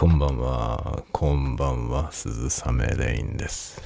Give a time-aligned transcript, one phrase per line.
[0.00, 1.02] こんばんは。
[1.12, 2.10] こんばんは。
[2.10, 3.82] 鈴雨レインです。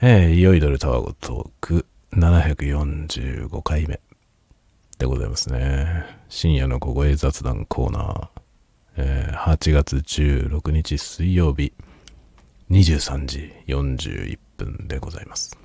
[0.00, 4.00] えー、いよいどるタワゴトーク745回目
[4.98, 6.04] でございますね。
[6.28, 8.28] 深夜の小声雑談コーナー。
[8.96, 11.72] えー、8月16日水曜日
[12.68, 15.56] 23時41分でございます。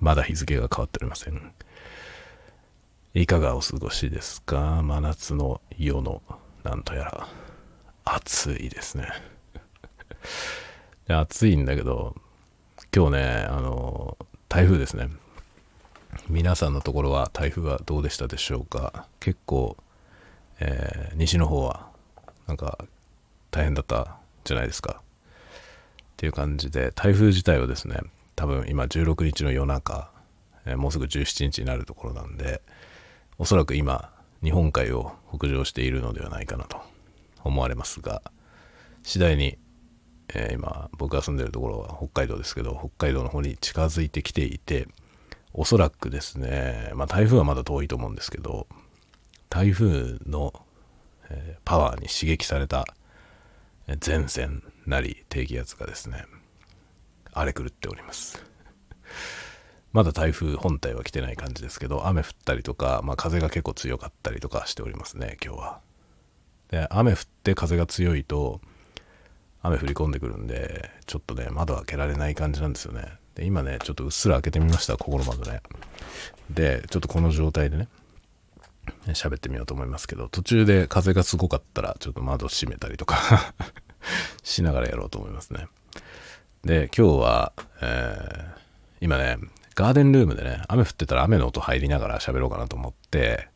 [0.00, 1.52] まだ日付が変わっておりません。
[3.14, 4.82] いかがお過ごしですか？
[4.82, 6.20] 真夏の夜の
[6.64, 7.28] なんとやら
[8.14, 9.08] 暑いですね。
[11.08, 12.14] 暑いんだけど
[12.94, 14.16] 今日ねあの
[14.48, 15.08] 台風ですね。
[16.28, 19.06] 皆さんのところは台風はどうでしたでしょうか？
[19.20, 19.76] 結構、
[20.60, 21.88] えー西の方は
[22.46, 22.78] なんか
[23.50, 25.00] 大変だったじゃないですか。
[25.00, 25.04] っ
[26.16, 28.00] ていう感じで台風自体はですね
[28.36, 30.10] 多分今16日の夜中、
[30.64, 32.62] えーもうすぐ17日になるところなんで
[33.38, 34.10] おそらく今
[34.42, 36.80] 日本海を北上しているのではないかなと。
[37.48, 38.22] 思われますが
[39.02, 39.58] 次第に、
[40.34, 44.88] えー今僕が住んでるところは北海道ですけど北海道の方に近づいてきていて
[45.54, 48.66] おそらくですねまあ台風はまだ遠いと思うんですけど
[49.48, 50.52] 台風の、
[51.30, 52.86] えーパワーに刺激された
[53.88, 56.24] え前線なり低気圧がですね
[57.32, 58.44] 荒れ狂っております。
[59.92, 65.87] まだ台風本体は来てない感じですけど雨降ったりとか、まあ、風が結構強かったりとかしておりますね今日は。
[66.70, 68.60] で雨降って風が強いと
[69.62, 73.04] 雨降り込んでくるんでちょっとね窓開けられない感じなんですよね。
[73.34, 75.62] で今ねちょっとうっすら開けてみましたここの窓ね。
[76.50, 77.88] でちょっとこの状態でね
[79.08, 83.54] 喋ってみようと思いますけど途中で風がすごかったらちょっと窓閉めたりとか
[84.42, 85.68] しながらやろうと思いますね。
[86.64, 88.58] で今日は、えー
[89.00, 89.38] 今ね
[89.74, 93.48] ガーデンルームでね雨降ってたら雨の音入りながら喋ろうかなと思って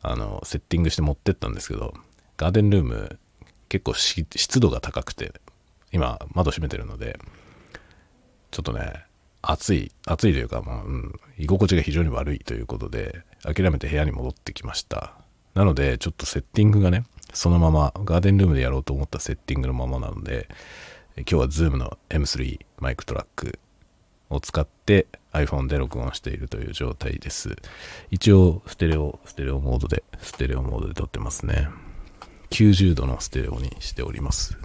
[0.00, 1.92] あのセッティングして持ってったんですけど
[2.36, 3.18] ガーデンルーム
[3.68, 5.32] 結構湿度が高くて
[5.92, 7.18] 今窓閉めてるので
[8.50, 9.04] ちょっとね
[9.42, 15.12] 暑い暑いというか、まあうん、居心地が非常に悪いということで諦めて部屋に戻ってきました。
[15.54, 20.48] なのでちょっとセッティングがねそのままガーデンルームでやろうと思ったセッティングのままなので
[21.16, 23.58] 今日は Zoom の M3 マイクトラック
[24.28, 27.56] を使って iPhone で録音しているという状態です。
[28.10, 31.68] 一応ステレオステレオモードでステレオモードで撮ってますね。
[32.50, 34.56] 90度のステレオにしております。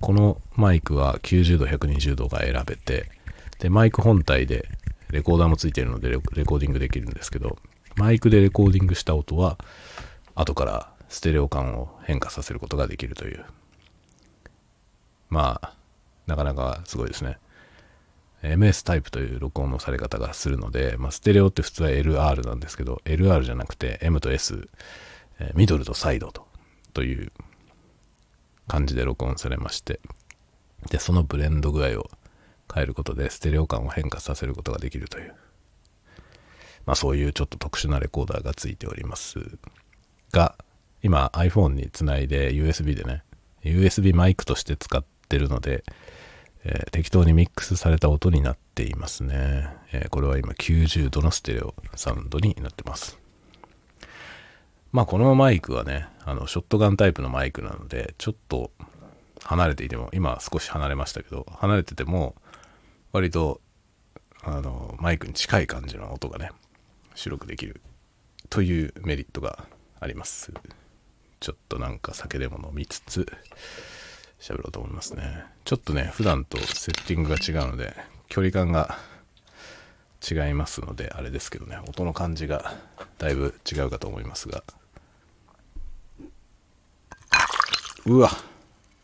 [0.00, 3.10] このマイクは90度120度が選べて
[3.58, 4.68] でマイク本体で
[5.10, 7.56] レコーダーもついているのでレコーディングできるんですけど
[7.96, 9.56] マイクでレコーディングした音は
[10.34, 13.44] 後からステレオ感を変化させることができるという。
[15.30, 15.74] まあ
[16.26, 17.38] なかなかすごいですね。
[18.42, 24.68] MS タイプという録音のされ方がするので、まあ、ステレオって普通は LR なんですけど LR じゃなくて M と S、
[25.54, 26.46] ミドルとサイドと。
[26.94, 27.32] という
[28.66, 30.00] 感じで録音されまして
[30.90, 32.10] でそのブレンド具合を
[32.72, 35.34] 変えることでステレオ感を変化させることができるという
[36.86, 39.38] まあそういうちょっと特殊なレコーダーがついております。
[40.32, 40.54] が
[41.02, 43.22] 今 iPhone につないで USB でね
[43.62, 45.84] USB マイクとして使ってるので
[46.64, 53.23] えー適当にミックスされた音になっていますね、えーこれは今90度のステレオサウンドになってます。
[54.94, 58.70] まあこのマイクはねあのショットガンタイプのマイクなのでちょっと
[59.42, 62.36] 離れていても今少し離れましたけど離れてても
[63.10, 63.60] 割と
[64.44, 66.52] あのマイクに近い感じの音がね
[67.16, 67.80] 収録できる
[68.50, 69.66] というメリットが
[69.98, 70.52] あります。
[71.40, 73.26] ちょっとなんか酒でも飲みつつ
[74.38, 75.42] 喋ろうと思いますね。
[75.64, 77.96] ちょっとね普段とセッティングが違うので
[78.28, 78.96] 距離感が
[80.22, 82.74] 違いますのであれですけどね音の感じが
[83.18, 84.62] だいぶ違うかと思いますが。
[88.06, 88.30] うわ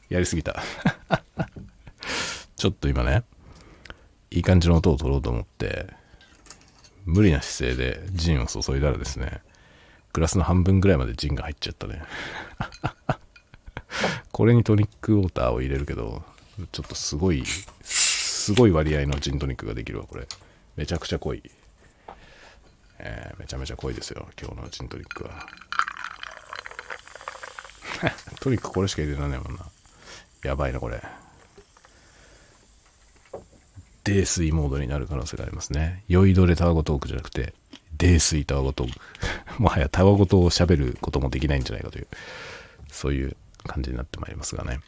[0.09, 0.63] やりすぎた。
[2.57, 3.23] ちょっと今ね
[4.31, 5.87] いい感じの音を取ろうと思って
[7.07, 9.41] 無理な姿勢でジンを注いだらですね
[10.13, 12.03] グラスの半分ぐらいまでジンが入っちゃったね。
[14.33, 16.23] これにトニックウォーターを入れるけど
[16.73, 17.45] ちょっとすごい
[17.83, 20.27] すごい割合のジントニックができるわこれ。
[20.77, 21.43] めちゃくちゃ濃い、
[22.99, 25.47] えーめちゃめちゃ濃いですよ今日のジントニックは。
[28.41, 29.65] トニックこれしか入れられないもんな。
[30.43, 31.03] やばいなこれ。
[34.05, 36.05] 泥酔モードになる可能性がありますね。
[36.09, 37.55] 酔いどれタワゴトークじゃなくて
[37.97, 38.99] 泥酔タワゴトーク。
[39.63, 42.09] もはやタワゴトを喋ることもできないんじゃないかという
[42.89, 43.37] そういう
[43.67, 44.81] 感じになってまいりますがね。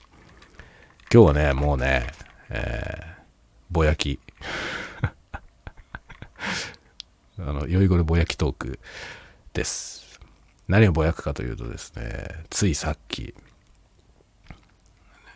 [1.13, 2.07] 今日はねもうね
[2.49, 3.23] えー
[3.71, 4.19] ぼやき。
[7.39, 8.79] あの酔いごれぼやきトーク
[9.55, 10.12] です。
[10.69, 13.35] 何をぼやくかというとですねついさっき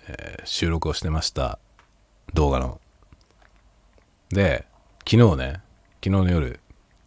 [0.09, 1.59] えー収録をしてました
[2.35, 2.81] 動画の。
[4.31, 4.67] で、
[5.09, 5.53] 昨日ね、
[6.03, 6.61] 昨日の夜、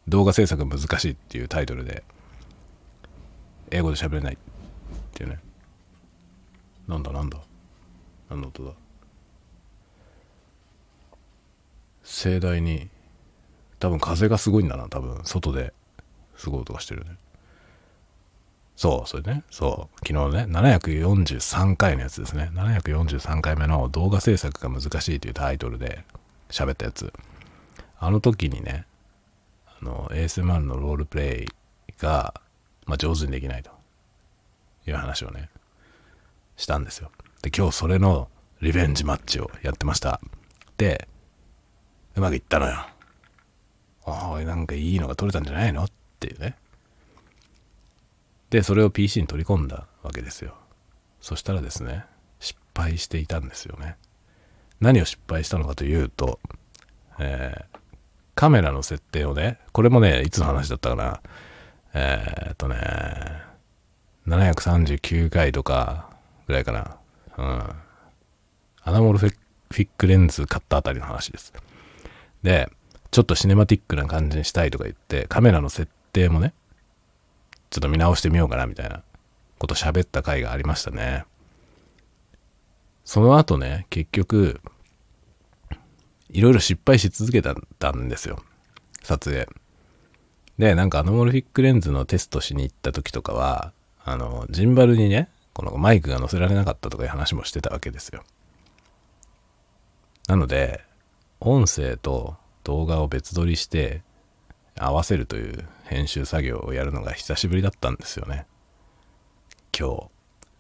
[0.07, 2.03] 動画制作難しいっていうタイトルで、
[3.71, 4.37] 英語で喋れないっ
[5.13, 5.39] ていうね。
[6.87, 7.37] なんだなんだ
[8.29, 8.71] 何の音だ
[12.03, 12.89] 盛大に
[13.77, 15.71] 多分風がすごいんだな多分外で
[16.35, 17.11] すごい音がしてるね
[18.79, 19.43] そうそれね。
[19.51, 20.07] そう。
[20.07, 22.49] 昨日ね743回のやつですね。
[22.53, 26.05] 743回目の動画制作が難しいというタイトルで
[26.47, 27.11] 喋ったやつ。
[27.99, 28.85] あの時にね
[29.81, 31.49] あの ASMR のロールプレイ
[31.99, 32.39] が、
[32.85, 33.71] まあ、上手にできないと。
[34.87, 35.49] いう話をね
[36.55, 37.11] したんですよ。
[37.41, 38.29] で今日それの
[38.61, 40.21] リベンジマッチをやってました。
[40.77, 41.09] で
[42.15, 42.75] うまくいったのよ。
[44.05, 45.83] ああなんかいいのが撮れたんじゃないの？
[45.83, 45.87] っ
[46.21, 46.55] ていうね。
[48.49, 50.55] でそれを PC に取り込んだわけですよ。
[51.21, 52.05] そしたらですね
[52.39, 53.97] 失敗していたんですよね。
[54.79, 56.39] 何を失敗したのかというと、
[57.19, 57.79] えー
[58.35, 61.21] カメラの設定をねこれもねいつの話だったかな。
[61.93, 62.77] えーっとね
[64.27, 66.09] 739回とか
[66.47, 66.95] ぐらいかな。
[67.37, 67.45] うん。
[68.83, 69.33] アナモルフィ
[69.71, 71.51] ックレンズ買ったあたりの話です。
[72.41, 72.71] で
[73.11, 76.53] ちょっとシネマティックな感じにしたいとか言ってカメラの設定もね
[77.69, 79.03] ちょっと見直してみようかなみたいな
[79.57, 81.25] こと喋った回がありましたね。
[83.05, 84.61] その後ね結局
[86.29, 88.43] いろいろ失敗し続けたんですよ。
[89.01, 89.47] 撮影。
[90.57, 93.71] でなんかアナモルフィックレンズのテストしに行った時とかは
[94.03, 98.23] あのジンバルにねこのマイクが載せられなかったとかいう話もしてたわけですよ。
[100.27, 100.81] なので
[101.39, 104.03] 音声と動画を別撮りして
[104.79, 108.45] 合わせるという編集作業をやるのが久しぶりだったんですよね。
[109.77, 110.03] 今日。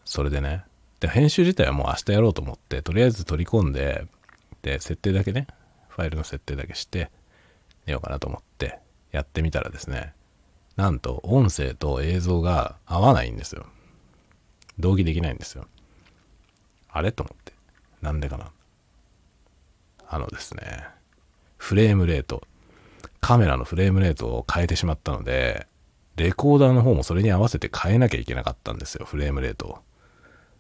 [0.05, 0.63] それでね。
[0.99, 4.05] で編集自体はもう明日やろうと思ってとりあえず取り込んで
[4.61, 5.47] で設定だけね。
[5.87, 7.09] ファイルの設定だけして
[7.85, 8.79] 寝ようかなと思って
[9.11, 10.13] やってみたらですね
[10.75, 13.65] なんと音声と映像が合わないんですよ。
[14.77, 15.65] 同期できないんですよ。
[16.91, 17.11] あれ？
[17.11, 17.53] と思って。
[18.01, 18.51] なんでかな。
[20.07, 20.83] あのですね
[21.57, 22.43] フレームレート。
[23.21, 25.67] カメラのフレームレートを変えてしまったので
[26.15, 29.79] レコーダーの方もそれに合わせて変えなきゃいけなかったんですよフレームレートを。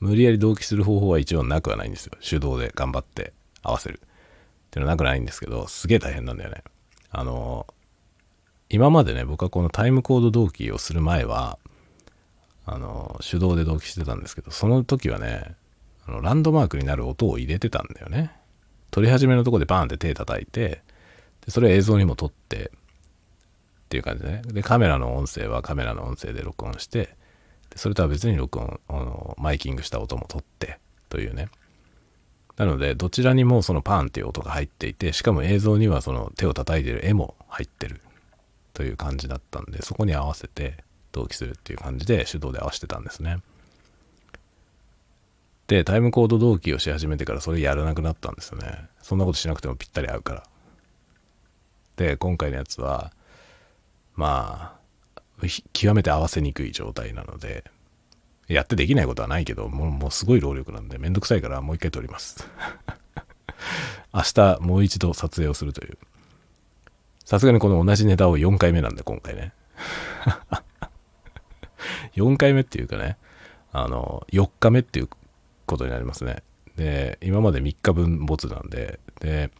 [0.00, 2.12] 無理やり同期する方法は一応なくはないんですよ。
[2.20, 3.32] 手動で頑張って
[3.62, 4.00] 合わせる。
[4.72, 6.64] っていうのはなくないんですけど、すげえ大変なんだよね。
[7.10, 7.66] あの、
[8.70, 11.58] 今までね、僕はこのタイムコード同期をする前は、
[12.64, 15.56] あの、手動で同期してたんですけど、その時はね、
[16.06, 18.32] あのランドマークになる音を入れてたんだよね。
[18.90, 20.80] 撮り始めのとこでバーンって手叩いて、
[21.44, 24.42] でそれ映像にも撮ってっていう感じでね。
[24.46, 27.14] で、カメラの音声はカメラの音声で録音して、
[27.76, 30.78] それとは別に録音、あのマイキングした音も撮って
[31.10, 31.50] というね。
[32.56, 38.00] なので、どちらにもそのパンっていう音が入っていて、しかも映像にはその手を叩いてる絵も入ってる
[38.74, 40.76] という感じだったんで、そこに合わせて
[41.12, 43.38] 同期するっていう感じで手動で合わせてたんですね。
[45.66, 48.88] で、タイムコード同期をし始めてからそれやらなくなったんですよね。
[49.00, 50.42] そんなことしなくてもぴったり合うから。
[51.96, 53.12] で、今回のやつは、
[54.14, 54.76] ま
[55.40, 57.64] あ、極めて合わせにくい状態なので、
[58.54, 62.48] やってできないことはないけど、もうもうすごい労力なんでめんどくさいからもう一回撮ります。
[64.12, 65.98] 明日もう一度撮影をするという。
[67.24, 69.52] さすがにこの同じネタを4回目なんで今回ね。
[72.14, 73.16] 4回目っていうかね、
[73.72, 75.08] あの、4日目っていう
[75.66, 76.42] ことになりますね。
[76.76, 79.50] で、今まで3日分ボツなんで、で、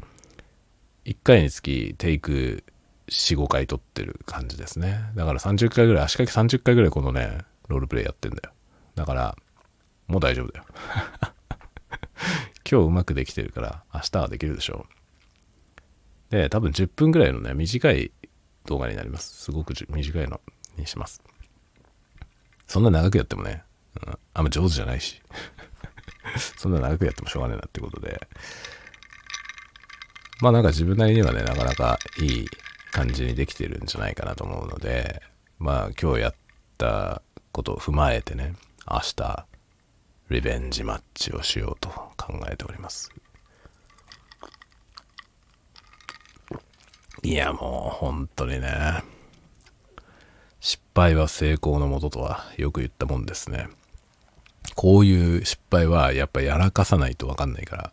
[1.04, 2.62] 1回につきテイク
[3.08, 5.00] 4、5回撮ってる感じですね。
[5.14, 8.52] だから30回ぐらい、足掛け30回ぐらいこのね、ロールプレイやってんだよ。
[8.94, 9.36] だから、
[10.06, 10.66] もう大丈夫だよ。
[12.70, 14.86] 今日うまくできてるから、明日はできるでしょ
[16.30, 16.32] う。
[16.32, 18.10] で、多分10分ぐらいのね、短い
[18.66, 19.44] 動画になります。
[19.44, 20.40] すごく短いの
[20.76, 21.22] にします。
[22.66, 23.64] そんな長くやってもね、
[24.06, 25.20] うん、あんま上手じゃないし。
[26.56, 28.28] そんな長くやってもしょうがねえなってことで。
[30.40, 32.46] まあなんか自分なりにはね、なかなかいい
[32.90, 35.22] 感じにできてるんじゃないかなと思うので、
[35.58, 36.34] まあ今日やっ
[36.78, 37.22] た
[37.52, 38.54] ことを踏まえてね、
[38.90, 39.46] 明日、
[40.28, 43.10] リベンジマッチをしようと考えております。
[47.22, 49.04] いやもう本当にね、
[50.58, 53.68] 失敗は成功のもととはよく言ったもんですね。
[54.74, 57.92] こういう失敗はやっぱやらかさないとわかんないから。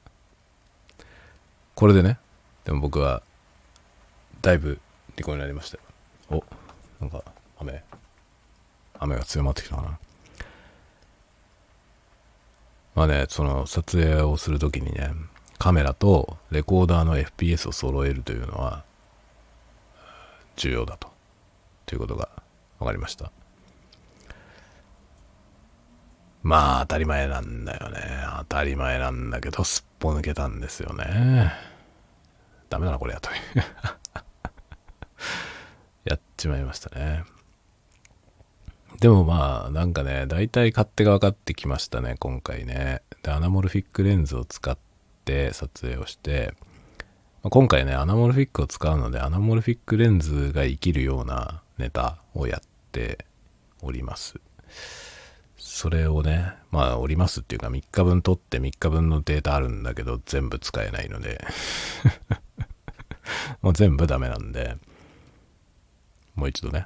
[1.75, 2.17] これでね、
[2.65, 3.21] でも僕は
[4.41, 4.79] だいぶ
[5.17, 5.77] 利口になりました
[6.35, 6.43] よ。
[6.99, 7.23] お、なんか
[7.59, 7.83] 雨、
[8.97, 9.99] 雨が強まってきたかな。
[12.99, 15.13] まあね、その撮影をするときにね、
[15.57, 18.83] カメラとレコーダーの FPS を揃えるというのは
[20.57, 21.07] 重要だと。
[21.85, 22.27] ということが
[22.77, 23.31] 分かりました。
[26.43, 28.01] まあ当たり前なんだよね。
[28.39, 31.53] 当たり前なんだけど、すっぽ抜けたんですよね。
[32.67, 33.29] ダメだな、これやと。
[36.03, 37.23] やっちまいましたね。
[39.01, 43.01] でもまあ、なんかね、大体勝手が分かってきましたね、今回ね。
[43.23, 44.77] で、アナモルフィックレンズを使っ
[45.25, 46.53] て撮影をして
[47.43, 53.25] ま、今回ね、アナモルフィックを使うので、アナモルフィックレンズが生きるようなネタをやって
[53.81, 54.41] おります。
[55.57, 61.41] それをね、まあ、おりますっていうか、3日分撮って3日分のデータあるんだけど、全部使えないので
[63.61, 64.75] もう全部ダメなんで、
[66.35, 66.85] もう一度ね、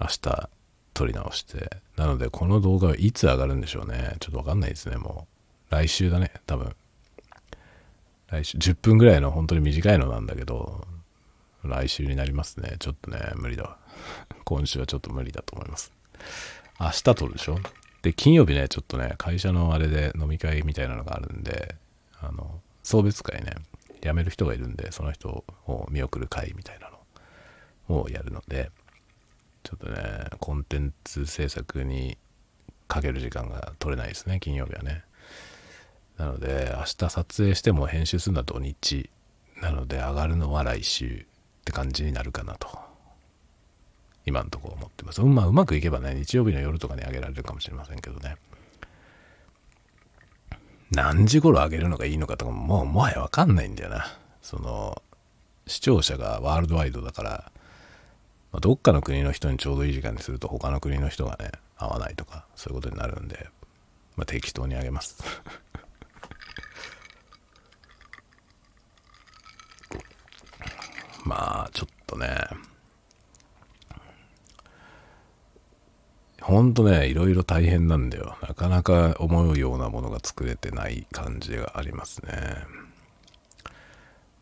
[0.00, 0.48] 明日
[0.94, 1.70] 撮り直して。
[1.96, 4.16] なので、この動画はいつ上がるんでしょうね。
[4.20, 5.26] ちょっとわかんないですね、も
[5.70, 5.74] う。
[5.74, 6.74] 来週だね、多分。
[8.28, 10.86] 来週、10分ぐらいの本当に短いのなんだけど、
[11.64, 12.76] 来週になりますね。
[12.78, 13.78] ちょっとね、無理だわ。
[14.44, 15.92] 今週はちょっと無理だと思います。
[16.80, 17.58] 明日撮るでしょ？
[18.02, 21.74] で、金曜日ね、ちょっとね、会社のあれで飲み会みたいなのがあるんで、
[22.20, 23.54] あの、送別会ね、
[24.02, 26.90] 辞める人がいるんで、その人を見送る会みたいな
[27.88, 28.70] のをやるので、
[29.62, 32.16] ちょっとね、コンテンツ制作に
[32.86, 35.04] かける時間が取れないですね、金曜日はね。
[36.16, 39.10] なので、明日撮影しても編集するのは土日。
[39.60, 41.24] なので、上がるのは来週っ
[41.64, 42.68] て感じになるかなと。
[44.24, 45.20] 今のところ思ってます。
[45.22, 48.36] まあ、うまくいけばね、日曜日の夜とかに上げられるかもしれませんけどね。
[50.90, 54.06] 何時頃上げるのがいいのかとかも、もうもはやわかんないんだよな。
[54.42, 55.02] その、
[55.66, 57.52] 視聴者がワールドワイドだから、
[58.52, 63.48] まあ、どっかの国の人にちょうどいい時間にすると他の国の人がね、合わないとか、そういうことになるんで、
[64.16, 65.22] まあ、適当にあげます。
[71.24, 72.38] まあ、ちょっとね、
[76.48, 78.38] ほんとね、いろいろ大変なんだよ。
[78.40, 82.32] なかなか思うようなものが作れてない感じがありますね。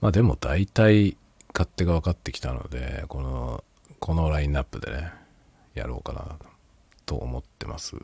[0.01, 1.17] まあでも大体
[1.53, 3.65] 勝手が分かってきたので、この
[4.07, 5.11] このラインナップでね、
[5.75, 6.37] やろうかな
[7.07, 7.97] と思ってます。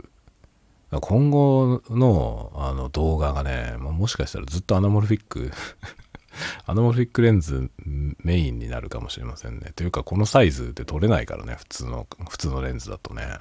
[0.90, 5.52] 今後のあの動画がね、まあ、もしかしたらずっとアナモルフィック
[6.66, 7.70] アナモルフィックレンズ
[8.24, 9.70] メインになるかもしれませんね。
[9.76, 13.38] というか、このサイズで撮れないからね、普通の、普通のレンズだとね。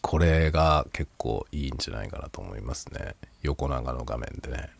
[0.00, 3.16] これが結構いいんじゃないかなと思いますね。
[3.42, 4.70] 横長の画面でね。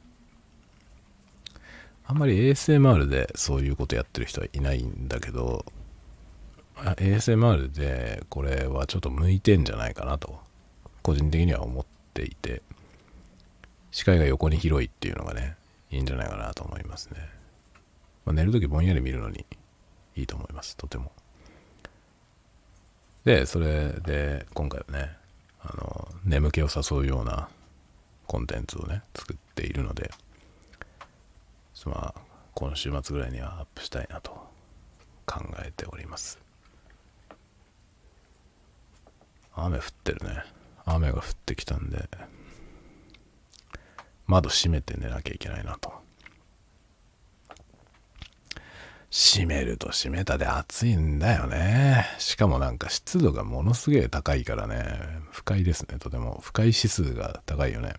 [2.12, 5.64] あんまり ASMR でそういうことやってる人はいないんだけど、
[6.76, 10.38] ASMR でこれはちょっと向いてんじゃないかなと、
[11.00, 12.60] 個人的には思っていて、
[13.92, 15.56] 視界が横に広いっていうのがね、
[15.90, 17.26] いいんじゃないかなと思いますね。
[18.26, 19.46] まあ、寝るときぼんやり見るのに
[20.14, 21.12] いいと思います、とても。
[23.24, 25.16] で、それで今回はね、
[25.62, 27.48] あの、眠気を誘うような
[28.26, 30.10] コンテンツをね、作っているので、
[31.88, 32.20] まあ、
[32.54, 34.30] 今週末ぐらいにはアップしたいなと
[35.26, 36.38] 考えております。
[39.54, 40.44] 雨降ってるね。
[40.84, 42.08] 雨が降ってきたんで、
[44.26, 45.92] 窓閉めて寝なきゃいけないなと。
[49.10, 52.06] 閉めると閉めたで暑いんだよね。
[52.18, 55.20] しかもなんか湿度がものすげえ高いからね。
[55.30, 55.98] 不快ですね。
[55.98, 57.94] とても不快指数が高いよね。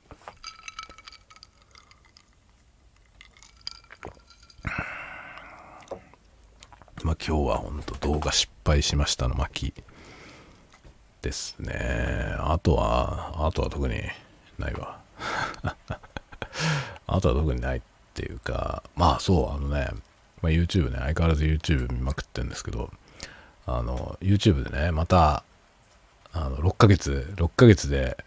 [7.04, 9.74] まあ今日は本当動画失敗しましたの巻
[11.22, 12.36] ですね。
[12.40, 13.96] あとは、あとは特に
[14.58, 15.00] ないわ。
[17.08, 17.82] あとは特にないっ
[18.14, 19.90] ていうか、まあそう、あのね、
[20.42, 22.92] まあ、YouTube ね、相変わらず YouTube 見まくってるんですけど、
[23.66, 25.44] あの、YouTube でね、また、
[26.34, 28.18] あの、6ヶ月、6ヶ月で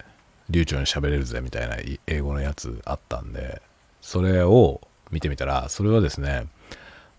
[0.49, 3.61] 流暢に喋れるぜみたいな英語のやつあったんで、
[4.01, 4.81] それを
[5.11, 6.47] 見てみたら、それはですね、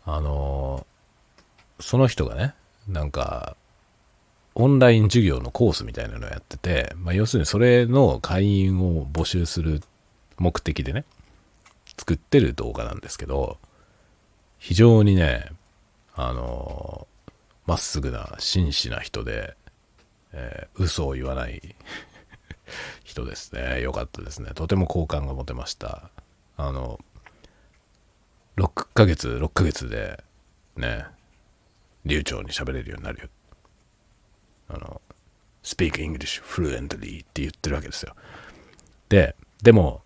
[0.06, 0.88] あの、
[1.80, 2.54] その人がね、
[2.88, 3.56] なんか、
[4.56, 9.82] オンライン授業のコースみたいなのをやってて、まあ、要するにそれの会員を募集する
[10.38, 11.06] 目的でね、
[11.98, 13.60] 作ってる動画なんですけど、
[14.58, 15.52] 非常にね、
[16.16, 17.08] あの、
[17.68, 19.56] まっすぐな、真摯な人で、
[20.34, 21.76] えー、嘘を言わない
[23.04, 23.82] 人ですね。
[23.82, 24.52] よかったですね。
[24.56, 26.10] とても好感が持てました。
[26.56, 27.00] あの、
[28.58, 30.24] 6ヶ月、6ヶ月で、
[30.76, 31.06] ね、
[32.08, 33.30] 流暢に喋れるようになるよ。
[34.70, 35.02] あの、
[35.64, 38.16] speak English fluently って言ってるわけですよ。
[39.10, 40.02] で、でも、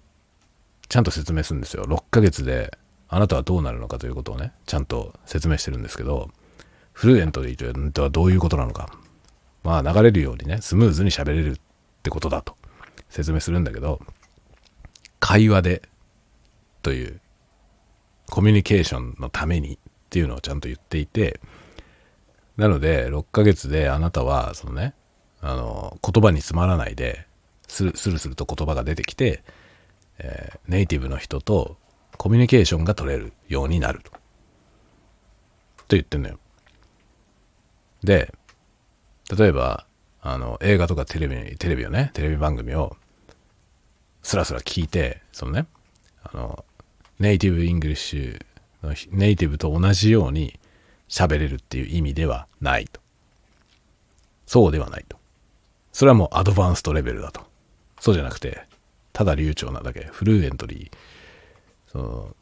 [0.89, 1.85] ちゃんと説明するんですよ。
[1.85, 2.77] 6ヶ月で
[3.07, 6.29] あなたはどうなるのかということをね、ちゃんと説明してるんですけど、
[6.93, 8.89] フルエントリーというはどういうことなのか。
[9.63, 11.59] まあ流れるようにね、スムーズに喋れるっ
[12.03, 12.57] てことだと
[13.09, 14.01] 説明するんだけど、
[15.19, 15.81] 会話で
[16.81, 17.19] という
[18.29, 19.77] コミュニケーションのためにっ
[20.09, 21.39] ていうのをちゃんと言っていて、
[22.57, 24.93] なので、6ヶ月であなたは、そのね、
[25.41, 27.25] あの、言葉に詰まらないで、
[27.67, 29.43] スルスルスルと言葉が出てきて、
[30.19, 31.77] えー、ネイティブの人と
[32.17, 34.11] コミュニケーションが取れるようになると。
[34.11, 34.17] と
[35.89, 36.39] 言ってんのよ。
[38.03, 38.33] で、
[39.35, 39.85] 例えば、
[40.21, 42.95] あの、映画とかテレビ、テレビをね、テレビ番組を、
[44.21, 45.65] スラスラ聞いて、そのね、
[46.23, 46.63] あの、
[47.19, 48.45] native English
[48.83, 50.59] の、ネイティブと同じように
[51.11, 53.01] 喋れるっていう意味ではないと。
[54.47, 55.17] そうではないと。
[55.91, 57.41] それはもう advanced level だと。
[57.99, 58.65] そうじゃなくて、
[59.11, 62.35] ただ流暢なだけ、 fluently、その、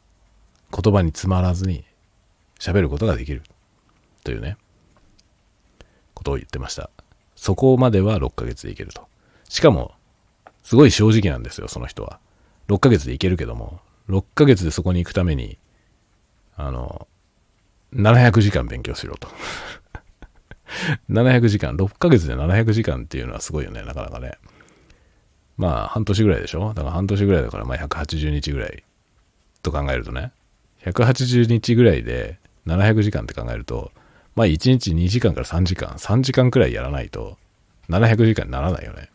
[0.72, 1.84] 言葉に詰まらずに
[2.60, 3.42] 喋ることができる。
[4.22, 4.56] というね、
[6.14, 6.90] ことを言ってました。
[7.34, 9.08] そこまでは6ヶ月でいけると。
[9.48, 9.92] しかも、
[10.62, 12.20] すごい正直なんですよ、その人は。
[12.68, 15.58] 6ヶ月でいけるけども、6ヶ月でそこに行くために、
[16.54, 17.08] あの、
[17.94, 19.28] 700時間勉強しろと。
[21.10, 24.32] 700時間、6ヶ月で700時間っていうのはすごいよね、なかなかね。
[25.56, 26.68] まあ、半年ぐらいでしょ？
[26.68, 28.84] だから半年ぐらいだから、まあ180日ぐらい
[29.62, 30.32] と考えるとね、
[30.84, 33.92] 180日ぐらいで700時間って考えると、
[34.36, 37.36] まあ1日2時間から3時間、3時間くらいやらないと
[37.90, 39.10] 700時間にならないよね。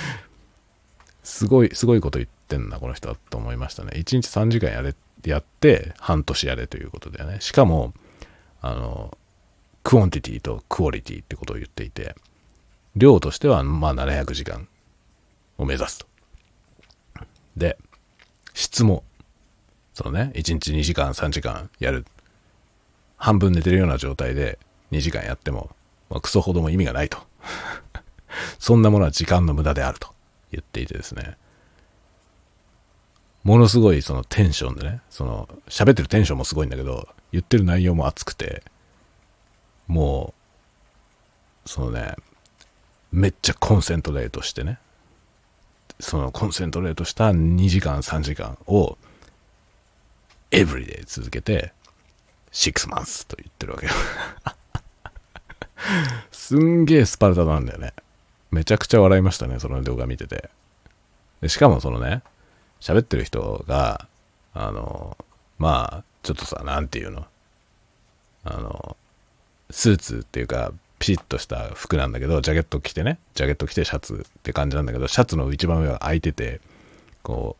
[1.22, 3.90] すごい、すごいこと言ってんな、この人はと思いましたね。
[3.96, 4.94] 1日3時間やれっ、
[5.26, 7.38] やって半年やれということだよね。
[7.40, 7.92] しかも、
[8.60, 9.16] あの、
[9.82, 12.14] quantity とクオリティってことを言っていて、
[12.94, 14.68] 量としてはまあ700時間
[15.58, 16.06] を目指すと。
[17.56, 17.76] で、
[18.54, 19.04] 質も、
[19.94, 22.06] そのね、1日2時間3時間やる。
[23.16, 24.58] 半分寝てるような状態で
[24.92, 25.70] 2時間やっても、
[26.08, 27.18] まあ、クソほども意味がないと。
[28.60, 30.14] そんなものは時間の無駄であると
[30.52, 31.36] 言っていてですね。
[33.46, 38.64] ものすごいそのテンションでね、その喋ってるテンションもすごいんだけど、言ってる内容も熱くて、
[39.86, 40.34] も
[41.64, 42.16] う、そのね、
[43.12, 44.80] めっちゃコンセントレートしてね、
[46.00, 48.98] そのコンセントレートした2時間3時間を
[50.50, 51.72] エブリデイ続けて
[52.50, 53.92] 6 months と言ってるわけよ。
[56.32, 57.94] すんげえスパルタなんだよね。
[58.50, 60.50] めちゃくちゃ笑いましたねその動画見てて。
[61.40, 62.24] でしかもそのね
[62.80, 64.06] 喋ってる人が
[64.54, 65.16] あの
[65.58, 67.26] まあちょっとさ何て言うの？
[68.44, 68.96] あの
[69.70, 76.60] スーツっていうかピシッとした服なんだけど、ジャケット着てね、ジャケット着てシャツって感じなんだけど、シャツの一番上は開いてて、
[77.22, 77.56] こ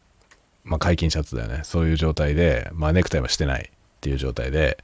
[0.65, 1.61] う、まあ解禁シャツだよね。
[1.65, 4.79] そういう状態で、まあネクタイもしてないっていう状態で、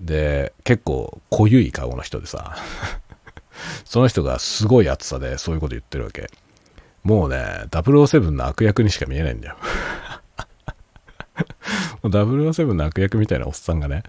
[0.00, 2.56] で、結構濃ゆい顔の人でさ、
[3.84, 6.30] その人がすごい暑さでそういうこと言ってるわけ。
[7.02, 9.56] もうね、007の悪役にしか見えないんだよ。
[12.02, 14.02] 007の悪役みたいなおっさんがね、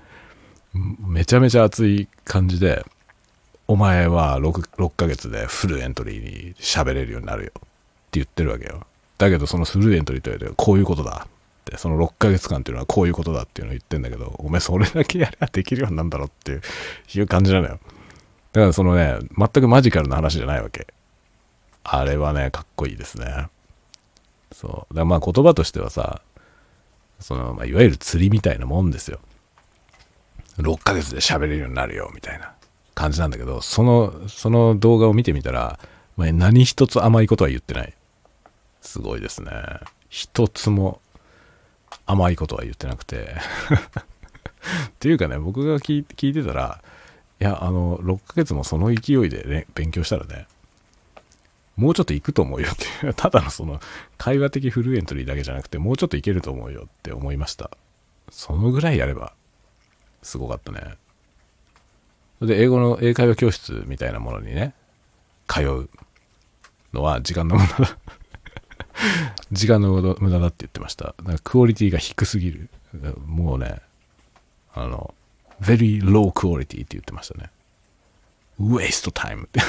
[0.73, 2.86] めちゃめちゃ熱い感じで、
[3.67, 7.62] お前は 6, 6ヶ月でフルエントリーに喋れるようになるよって
[8.13, 8.86] 言ってるわけよ。
[9.17, 11.30] だけどそのフルエントリーと言われてこういうことだっ
[11.65, 16.60] て、その6ヶ月間っていうのはこういうことだっていうのを言ってんだけど、お前それだけやればできるようになるんだろうって
[17.17, 17.80] いう感じなのよ。
[18.51, 20.88] だからそのね、全くマジカルな話じゃないわけ。
[21.83, 23.47] あれはね、かっこいいですね。
[24.51, 24.93] そう。
[24.93, 26.21] だまあ言葉としてはさ、
[27.19, 29.19] その、まあ、いわゆる釣りみたいなもんですよ。
[30.57, 32.53] 6ヶ月で喋れるようになるよ、みたいな。
[32.93, 35.79] 感じなんだけど、その、その動画を見てみたら、
[36.17, 37.93] 何一つ甘いことは言ってない。
[38.81, 39.51] すごいですね。
[40.09, 40.99] 一つも
[42.05, 43.35] 甘いことは言ってなくて
[44.89, 46.81] っていうかね、僕が聞いてたら、
[47.39, 50.47] いや、あの、6ヶ月もその勢いでね、勉強したらね、
[51.75, 53.79] もうちょっと行くと思うよっていう、ただのその、
[54.17, 57.71] 会話的フルエントリーだけじゃなくて、もうちょっといけると思うよって思いました。
[58.29, 59.34] そのぐらいやれば、
[60.21, 60.95] すごかったね。
[62.41, 64.73] で、英語の英会話教室みたいなものにね、
[65.47, 65.89] 通う
[66.93, 67.97] のは時間の無駄だ。
[69.51, 71.15] 時間の無駄だって言ってました。
[71.23, 72.69] なんかクオリティが低すぎる。
[73.25, 73.81] もうね、
[74.73, 75.13] あの、
[75.62, 77.49] very low quality って言ってましたね。
[78.60, 79.62] waste time って。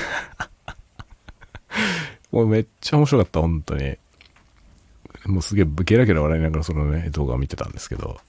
[2.30, 3.96] もうめっちゃ面白かった、本当に。
[5.26, 8.20] もうすげえゲラゲラ笑いながらそのね、動画を見てたんですけど、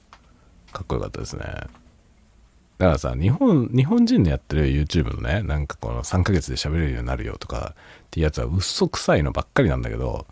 [0.72, 1.44] かっこよかったですね。
[1.44, 10.26] だからさ、日本、日本人のやってる YouTube のね、なんかこの3ヶ月で喋れるようになるよとかっていうやつは嘘くさいのばっかりなんだけど、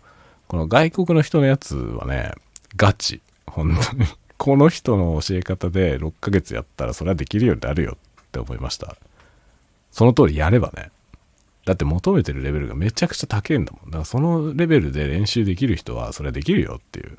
[0.48, 2.32] この外国の人のやつはね、
[2.76, 3.22] ガチ。
[3.46, 4.06] 本当に。
[4.36, 8.96] この人の教え方で6ヶ月やったらそれはできるようになるよって思いました。
[9.92, 10.90] その通りやればね。
[11.64, 13.84] だって求めてるレベルがめちゃくちゃ高いんだもん。
[13.86, 17.18] だからそのレベルで練習できる人はそれはできるよっていう、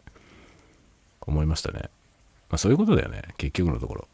[1.21, 1.89] 思いましたね。
[2.49, 3.23] まあそういうことだよね。
[3.38, 4.08] 結局のところ。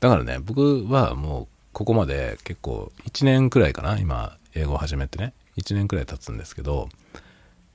[0.00, 3.98] だからね、僕はもうここまで結構1年くらいかな。
[3.98, 5.32] 今、英語を始めてね。
[5.56, 6.88] 1年くらい経つんですけど、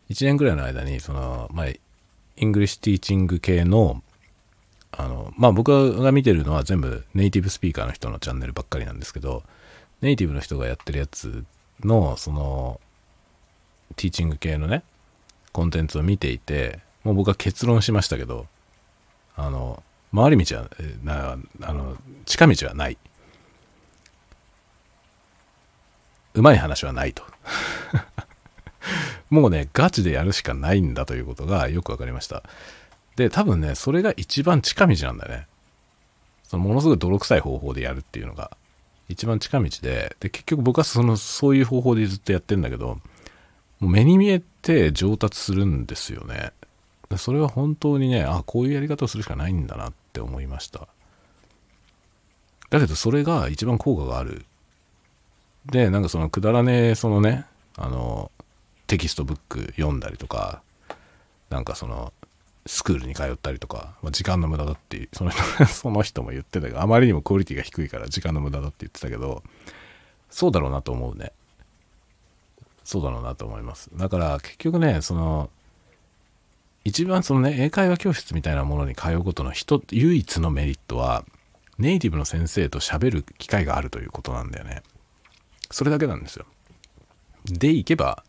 [0.10, 4.02] 1年くらいの間に、その、まあ、 English teaching 系の、
[4.98, 9.44] あの、まあ僕が見てるのは全部ネイティブスピーカーの人のチャンネルばっかりなんですけど、
[10.02, 11.46] ネイティブの人がやってるやつ
[11.84, 12.82] の、その、
[13.96, 14.84] ティーチング系のね、
[15.54, 18.48] コンテンツを見ていて、もう僕は結論しましたけど、
[19.36, 19.84] あの、
[20.14, 20.70] 回り道は、
[21.04, 22.98] なあの、近道はない。
[26.34, 27.24] うまい話はないと。
[29.30, 32.44] もうね、ガチでやるしかないんだということがよくわかりました。
[33.18, 35.48] で、多分ね、それが一番近道なんだね。
[36.44, 38.52] そのものすごい泥臭い方法でやるっていうのが
[39.10, 43.00] 一番近道で、で、結局僕はその、そういう方法でずっとやってんだけど、
[43.80, 46.52] もう目に見えて上達するんですよね。
[47.18, 50.88] それは本当にね、あ、こういうやり方をするしかないんだなって思いました。
[52.70, 54.46] だけどそれが一番効果がある。
[55.66, 57.46] で、なんかそのくだらねえ、そのね、
[57.78, 58.32] あの、
[58.88, 60.62] テキストブック読んだりとか、
[61.50, 62.14] なんかその、
[62.68, 69.44] スクールに通ったりとか、まあ、時間の無駄だっていう、その人、 その人も言ってたけど、あまりにもクオリティが低いから時間の無駄だって言ってたけど、
[70.30, 71.32] そうだろうなと思うね。
[72.84, 73.90] そうだろうなと思います。
[73.96, 75.50] だから結局ね、その、
[76.84, 81.26] 一番そのね、英会話教室みたいなものに通うことの人、唯一のメリットは、
[81.78, 84.84] ネイティブの先生と喋る機会があるということなんだよね。
[85.70, 86.46] それだけなんですよ。
[87.46, 88.24] で、行けば、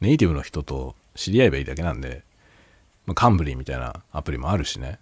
[0.00, 2.24] ネイティブの人と知り合えばいいだけなんで、
[3.06, 4.98] まあ、カンブリーみたいなアプリもあるしね。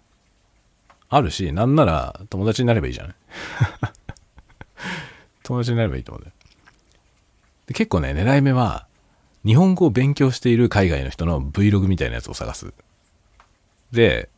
[1.09, 3.15] あるし、なんなら友達になればいいじゃない？
[5.43, 6.31] 友達になればいいと思う。
[7.67, 8.87] で結構ね、狙い目は、
[9.45, 12.73] 日本語を勉強している海外の人の Vlog みたいなやつを探す。
[13.91, 14.29] で、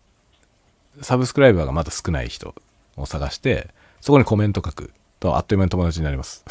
[1.01, 2.55] サブスクライバーがまだ少ない人
[2.95, 3.69] を探して、
[4.01, 6.43] そこにコメント書くと、あっという間に友達になります。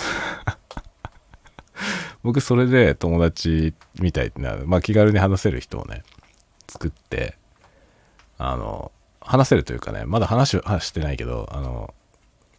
[2.23, 6.03] 僕、それで友達みたいな、まあ気軽に話せる人をね、
[6.73, 7.37] 作って、
[8.39, 11.95] あの、話せるというかね、まだ話はしてないけど、あの、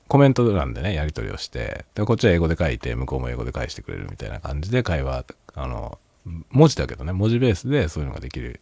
[0.07, 5.97] コメント欄でね、やり取りをして、で、こっちは英語で書いて、向こうも英語で返してくれるみたいな感じで会話、あの、
[6.51, 8.61] 文字だけどね、文字ベースでそういうのができる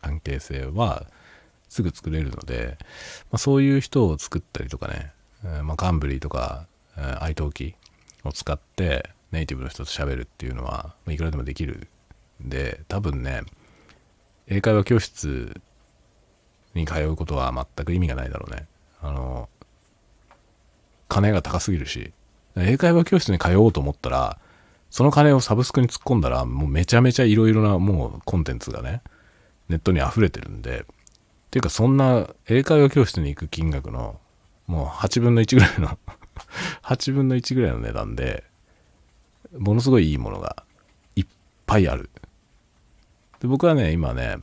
[0.00, 1.06] 関係性は
[1.68, 2.78] すぐ作れるので、
[3.30, 5.12] まあ、そういう人を作ったりとかね、
[5.44, 7.74] えーまあ、カンブリーとか、えー、アイトーキ
[8.24, 11.88] を使ってネイティブの人と喋るっていうのは、ま、いくらでもできる
[12.42, 13.42] んで、多分ね、
[14.48, 15.60] 英会話教室
[16.74, 18.66] に通うことは全く意味がないだろうね。
[19.00, 19.48] あの、
[21.08, 22.12] 金が高すぎるし、
[22.56, 24.38] 英会話教室に通おうと思ったら、
[24.90, 29.02] その金をサブスクに突っ込んだら、もうめちゃめちゃいろいろなもうコンテンツがね、
[29.68, 30.86] ネットに溢れてるんで、
[31.50, 34.20] ていうかそんな英会話教室に行く金額の、
[34.66, 35.98] もう8分の1ぐらいの
[36.82, 38.44] 8分の1ぐらいの値段で、
[39.58, 40.64] ものすごいいいものが
[41.14, 41.26] いっ
[41.66, 42.10] ぱいある。
[43.46, 44.38] で僕はね、今ね、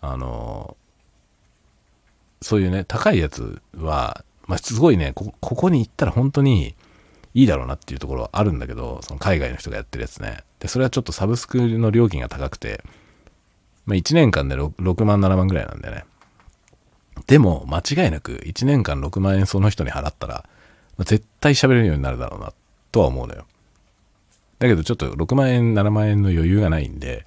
[0.00, 0.76] あの
[2.40, 6.76] そういうね、高いやつは、まあ、すごいねこ、ここに行ったら本当に
[7.34, 10.44] いいだろうなっていうところはあるんだけど、その海外の人がやってるやつね。
[10.60, 12.84] で、それはちょっとサブスクの料金が高くて、
[13.84, 16.04] まあ、1年間で 6, 6万、7万ぐらいなんだよね。
[17.26, 20.44] でも、間違いなく1年間6万円その人に払ったら、
[20.96, 22.52] まあ、絶対喋れるようになるだろうな、
[22.92, 23.44] とは思うのよ。
[24.60, 27.26] だけどちょっと6万円、7万円の余裕がないんで、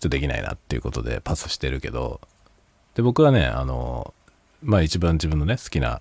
[0.00, 2.22] ちょっとできないなっていうことでパスしてるけど、
[2.94, 4.14] で、僕はね、あの、
[4.62, 6.00] まあ一番自分のね、好きな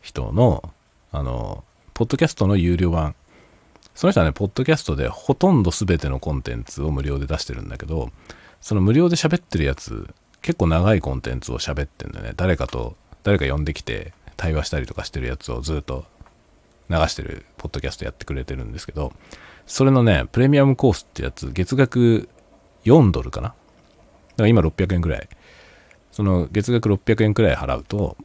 [0.00, 0.72] 人の、
[1.12, 3.14] あの、ポッドキャストの有料版。
[3.94, 8.10] その人はね、ポッドキャストでほとんど全てのコンテンツを無料で出してるんだけど、
[8.60, 10.08] その無料で喋ってるやつ、
[10.40, 12.32] 結構長いコンテンツを喋ってんだよね。
[12.36, 16.06] 誰かと、誰か呼んできて対話したりとかしてるやつをずっと
[16.88, 19.12] 流してるポッドキャストやってくれてるんですけど、
[19.66, 22.28] それのね、プレミアムコースってやつ、月額
[22.84, 23.48] 4ドルかな？
[23.48, 23.56] だか
[24.42, 25.28] ら今600円くらい。
[26.12, 28.16] その月額600円くらい払うと、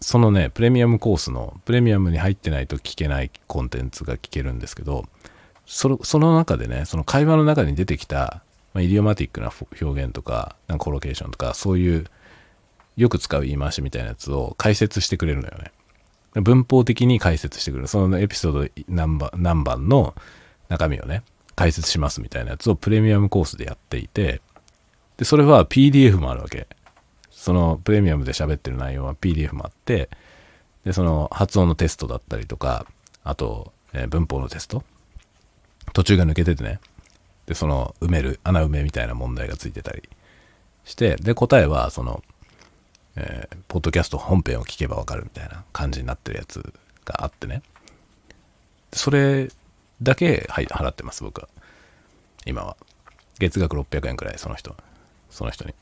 [0.00, 5.06] そのね、プレミアムコースの、プレミアムに入ってないと聞けないコンテンツが聞けるんですけど、
[5.64, 8.42] そのその中でね、その会話の中に出てきた、
[8.74, 12.04] まあ、イディオマティックな表現とか、なんかコロケーションとか、そういう
[12.96, 15.72] よく使う言い回しみたいなやつを解説してくれるのよね。
[16.34, 17.88] 文法的に解説してくれる。
[17.88, 20.14] そのエピソード何番何番の
[20.68, 21.22] 中身をね、
[21.56, 24.40] 解説しますみたいなやつをプレミアムコースでやっていて、
[25.16, 26.68] で、それは PDF もあるわけ。
[27.30, 30.10] そのプレミアムで喋ってる内容は PDF もあって、
[30.84, 32.86] で、その発音のテストだったりとか、
[33.24, 34.84] あと、えー、文法のテスト。
[35.92, 36.80] 途中が抜けててね。
[37.46, 40.08] で、その埋める、穴埋めみたいな問題がついてたり
[40.84, 42.22] して、で、答えは、その、
[43.16, 46.72] えー、ポッドキャスト本編を聞けばわかるみたいな感じになってるやつ
[47.04, 47.62] があってね。
[48.92, 49.48] それ
[50.02, 51.48] だけ、はい、払ってます、僕は。
[52.44, 52.76] 今は。
[53.38, 54.74] 月額600円くらい、その人。
[55.30, 55.74] その人に。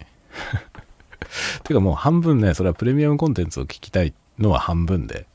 [1.64, 5.26] てかもう半分ね、それはプレミアムコンテンツを聞きたいのは半分で、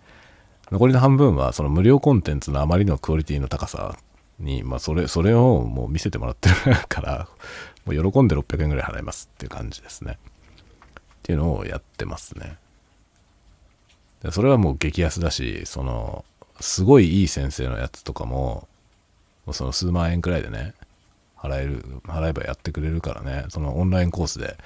[0.72, 3.98] 残りの半分はその無料コンテンツのあまりのクオリティの高さ
[4.40, 6.56] に、まあそれ、それをもう見せてもらってる
[6.88, 7.28] から、
[7.86, 10.18] もう喜んで600円ぐらい払いますっていう感じですね。
[10.20, 12.58] っていうのをやってますね。
[14.32, 16.26] それはもう激安だし、その、
[16.60, 18.68] すごいいい先生のやつとかも、
[19.52, 20.74] その数万円くらいでね、
[21.38, 24.58] 払える、払えばやってくれるからね、そのオンラインコースで。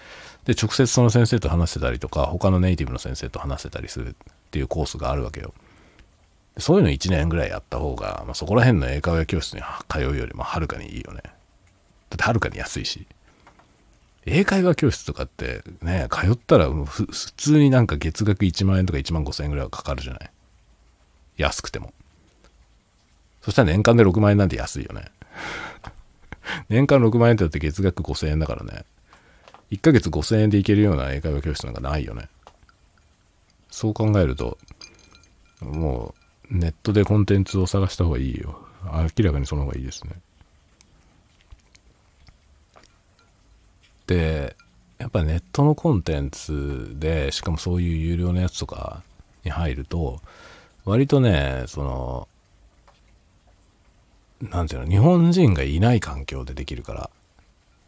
[0.46, 4.14] で、直接その先生と話せたりとか、他のネイティブの先生と話せたりするっ
[4.52, 5.54] ていうコースがあるわけよ。
[6.58, 11.22] そういうの1年ぐらいやった方が、まあ、そこら辺の英会話教室に通うよりもはるかにいいよね。
[11.24, 11.30] だ
[12.16, 13.08] ってはるかに安いし。
[14.26, 20.32] 英会話教室とかってね、通ったら普通になんか月額1万円とか1万5千円ぐらいはかかるじゃない。
[21.38, 21.94] 安くても。
[23.42, 25.06] そしたら年間で6万円なんて安いよね。
[26.70, 28.86] 年間6万円ってだって月額5000円だからね。
[29.72, 32.30] 1ヶ月5000円で行けるような英会話教室なんかないよね。
[33.70, 34.58] そう考えると、
[35.62, 36.14] も
[36.52, 38.60] うネットでコンテンツを探した方がいいよ。
[38.86, 40.14] 明らかにその方がいいですね。
[44.06, 44.56] で、
[45.00, 49.02] やっぱネットのコンテンツで、しかもそういう有料のやつとか
[49.44, 50.22] に入ると、
[50.86, 52.28] 割とね、その、
[54.42, 57.10] なんていうの、日本人がいない環境でできるから、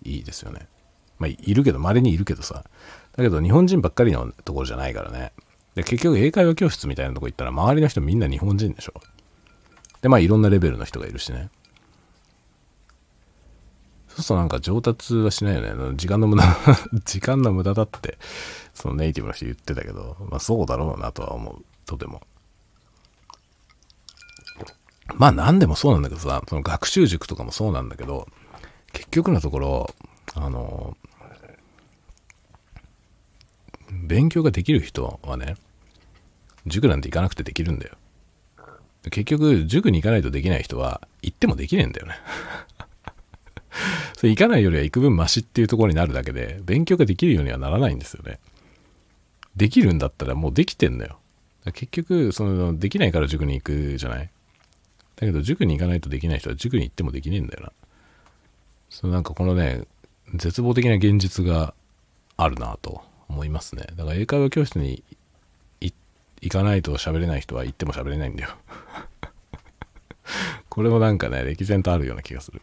[0.04, 0.68] いいですよね。
[1.20, 2.64] まあ、いるけど、稀にいるけどさ。
[3.16, 5.32] だけど、日本人ばっかりのところじゃないからね。
[5.76, 8.94] で、結局、英会話教室みたいなとこ行ったら、周りの人みんな日本人でしょ。
[10.02, 11.50] で、まあ、いろんなレベルの人がいるしね。
[14.16, 15.96] そうするとなんか上達はしないよね。
[15.98, 16.44] 時間の無駄、
[17.04, 18.18] 時間の無駄だって、
[18.74, 21.66] そのネイティブの人言ってたけど、まあそうだろうなとは思う。
[21.86, 22.22] とても。
[25.14, 28.28] まあ何でもそうなんだけどさ、その学習塾とかもそうなんだけど、
[28.92, 29.96] 結局のところ、
[30.34, 30.98] あの、
[33.92, 35.56] 勉強ができる人はね、
[36.66, 37.96] 塾なんて行かなくてできるんだよ。
[39.12, 42.16] 結局、塾に行かないとできない人は、行ってもできねえんだよね。
[44.18, 48.40] それ行かないよりは行く分マシっていうところになるだけで、勉強ができるようにはならないんですよね。
[49.56, 51.20] できるんだったらもうできてんのよ。
[51.74, 54.30] 結局、その、できないから塾に行くじゃない？
[55.16, 57.72] だけど塾に行かないとできない人は塾に行ってもできねえんだよな。
[58.90, 59.86] そのなんかこのね、
[60.34, 61.74] 絶望的な現実が
[62.38, 63.88] あるなと思いますね。
[63.96, 65.04] だから英会話教室に
[66.42, 68.50] 行かないと喋れない人は行っても喋れないんだよ。
[70.70, 72.62] これもなんかね、歴然とあるような気がする。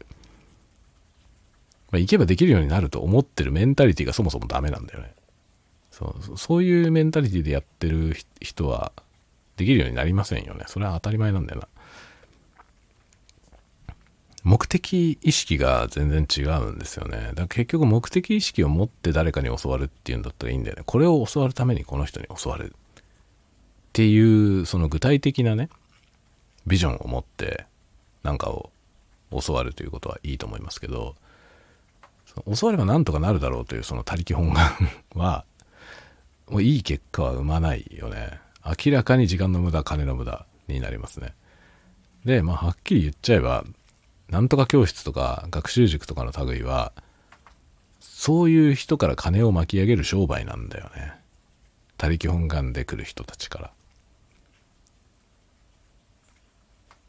[1.91, 5.15] まあ、行けばできるようになると思ってるメンタリティがそもそもダメなんだよね。
[5.91, 8.93] そうそういうメンタリティでやってる人は
[9.57, 10.65] できるようになりませんよね。
[10.69, 11.69] それは当たり前なんだよな。
[14.45, 17.19] 目的意識が全然違うんですよね。
[17.29, 20.83] だから結局目的意識を持って誰かに教わるっていうんだったらいいんだよね。
[20.85, 25.69] これを教わるためにこの人に教わるっていうその具体的なね、
[26.67, 27.67] ビジョンを持って
[28.23, 28.71] 何かを
[29.31, 31.15] 教わるということはいいと思いますけど、
[32.59, 34.73] 教わればなんとかなるだろうというその他力本願
[35.15, 35.45] は、
[36.49, 38.41] もういい結果は生まないよね。
[38.65, 41.35] 明らかに時間の無駄、金の無駄になりますね。
[42.25, 43.65] で、まあはっきり言っちゃえば、
[44.33, 46.93] なんとか教室とか学習塾とかの類は、
[48.01, 51.13] そういう人から金を巻き上げる商売なんだよね。
[51.99, 53.71] 他力本願で来る人たちから。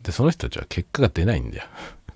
[0.02, 1.64] で、その人たちは結果が出ないんだよ。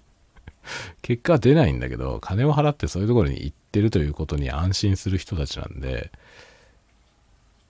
[1.01, 6.11] 結果は出ないんだけど、金を払ってそういうところに行ってるということに安心する人たちなんで、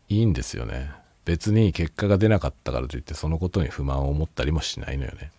[0.10, 0.90] いいんですよね。
[1.24, 5.32] 別に結果が出なかったからといってそのことに不満を持ったりもしないのよね。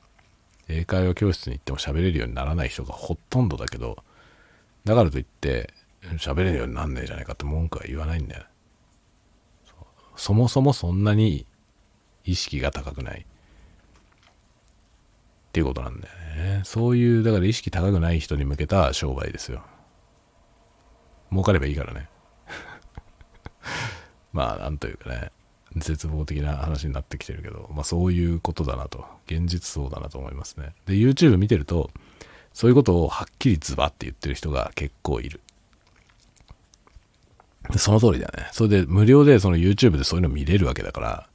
[0.69, 3.97] 英会話教室に行っても喋れるようにならない人がほとんどだけど、
[4.85, 5.73] だからといって
[6.19, 8.45] 喋れるようになんねえじゃないかって文句は言わないんだよ。
[10.17, 11.47] そもそもそんなに
[12.25, 13.25] 意識が高くない。
[15.49, 16.15] っていうことなんだよ
[16.59, 16.63] ね。
[16.65, 19.63] そういう、だから意識高くない人に向けた商売ですよ。
[21.31, 22.09] 儲かればいいからね。
[24.33, 25.33] まあ、なんというかね、
[25.81, 30.75] 絶望的な話になってきてるけど、まあそういうことだなと、現実そうだなと思いますね。
[30.87, 31.91] で、YouTube 見てると、
[32.53, 35.41] そういうことをはっきりズバって言ってる人が結構いる。
[37.77, 38.49] その通りだよね。
[38.53, 41.29] それで無料でその YouTube でそういうの見れるわけだから、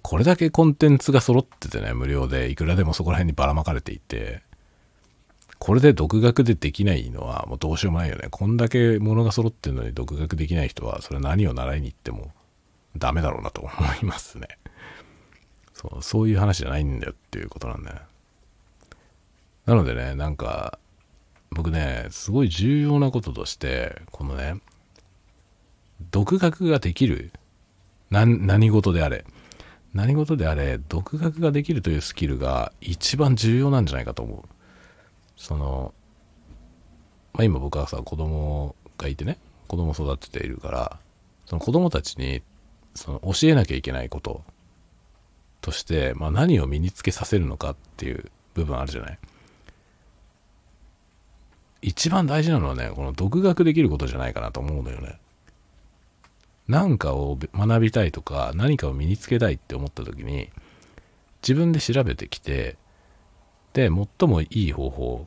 [0.00, 4.42] これだけコンテンツが揃っててね、無料でいくらでもそこら辺にばらまかれていて、
[5.62, 8.26] これで独学でできないのはもうどうしようもないよね。
[8.32, 12.32] こんだけ物が揃ってるのに独学できない人は、それ何を習いに行っても
[12.98, 13.70] ダメだろうなと思
[14.02, 14.48] いますね。
[15.72, 17.96] そう、そういう話じゃないんだよっていうことなんだよ。
[19.66, 20.80] なのでね、なんか、
[21.52, 24.56] 僕ね、すごい重要なこととして、このね、
[26.10, 27.30] 独学ができる。
[28.10, 29.24] 何事であれ。
[29.94, 34.48] 何事であれ、独学ができるというスキルが一番重要なんじゃないかと思う。
[35.42, 35.92] その、
[37.32, 40.98] まあ、今僕はさ、子供がいてね、子供育てているから、
[41.46, 42.42] その子供たちに、
[42.94, 44.44] その教えなきゃいけないこと
[45.60, 49.18] として、まあ、何を身につけさせるのかっていう部分あるじゃない？
[51.80, 55.18] 一番大事なのはね、この独学できることじゃないかなと思うのよね。
[56.68, 60.50] 何かを学びたいとか、何かを身につけたいって思った時に、
[61.42, 62.76] 自分で調べてきて、
[63.72, 65.26] で、最もいい方法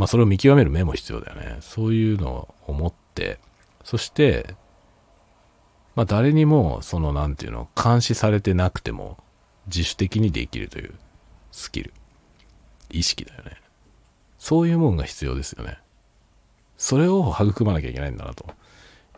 [0.00, 1.58] まあそれを見極める目も必要だよね。
[1.60, 3.38] そういうのを思って、
[3.84, 4.54] そして、
[5.94, 9.18] まあ誰にもそのなんていうの、監視されてなくても
[9.66, 10.94] 自主的にできるという
[11.52, 11.92] スキル。
[12.88, 13.60] 意識だよね。
[14.38, 15.76] そういうもんが必要ですよね。
[16.78, 18.46] それを育まなきゃいけないんだなと、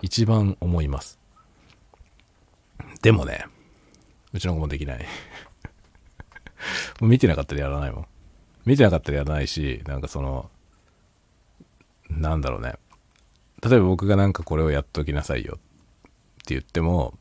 [0.00, 1.20] 一番思います。
[3.02, 3.46] でもね、
[4.32, 4.98] うちの子もできない。
[6.98, 8.06] もう見てなかったらやらないもん。
[8.64, 10.50] 見てなかったらやらないし、なんかその、
[12.20, 12.74] なんだろうね。
[13.62, 15.58] 例えば僕がなんかこれをやっときなさいよっ
[16.44, 17.14] て言っても、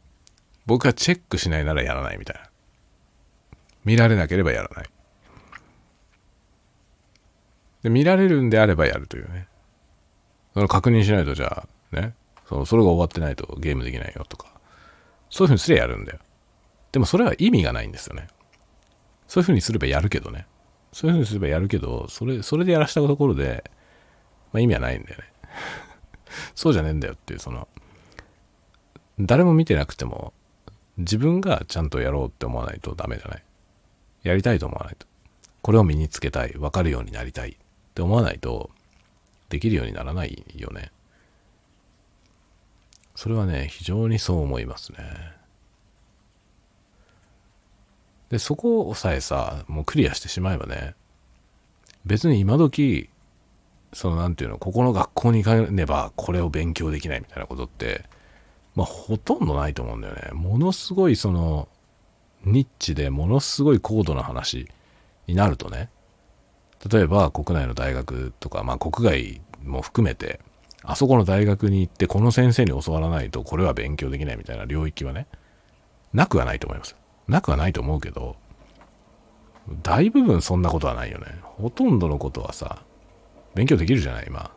[0.66, 2.50] 僕がチェックしないならやらないみたいな。
[3.86, 4.90] 見られなければやらない。
[7.84, 9.48] で、見られるんであればやるというね。
[10.54, 12.14] その確認しないとじゃあ、ね。
[12.48, 14.48] その、それが終わってないとゲームできないよとか。
[15.30, 16.20] そういうふうにすればやるんだよ。
[16.92, 18.28] でもそれは意味がないんですよね。
[19.28, 20.46] そういうふうにすればやるけどね。
[20.92, 23.64] そういうふうにすればやるけど、それ、それでやらしたところで、
[24.54, 25.24] まあ意味はないんだよね。
[26.56, 27.68] そうじゃねえんだよっていう、その、
[29.20, 30.34] 誰も見てなくても、
[30.98, 33.44] 自分がちゃんとやろうって思わないとダメじゃない？
[34.24, 35.08] やりたいと思わないと。
[35.62, 37.56] これを身につけたい、わかるようになりたいっ
[37.94, 38.72] て思わないと、
[39.50, 40.92] できるようにならないよね。
[43.16, 44.98] それはね、非常にそう思いますね。
[48.30, 50.96] で、そこをさえさ、もうクリアしてしまえばね、
[52.06, 53.11] 別に今時、
[53.94, 58.06] そのなんていうの、ここの学校に行かねばこれを勉強できないみたいなことって、
[58.76, 60.30] まあほとんどないと思うんだよね。
[60.34, 61.68] ものすごいその、
[62.44, 64.68] ニッチでものすごい高度な話
[65.28, 65.90] になるとね、
[66.90, 70.40] 例えば国内の大学とか、まあ国外も含めて、
[70.84, 75.28] あそこの大学に行ってこの先生に教わらないとこれは勉強できないみたいな領域はね、
[76.14, 76.96] なくはないと思います。
[77.28, 78.36] なくはないと思うけど、
[79.84, 81.28] 大部分そんなことはないよね。
[81.44, 82.84] ほとんどのことはさ、
[83.56, 84.52] 勉強できるじゃない、今。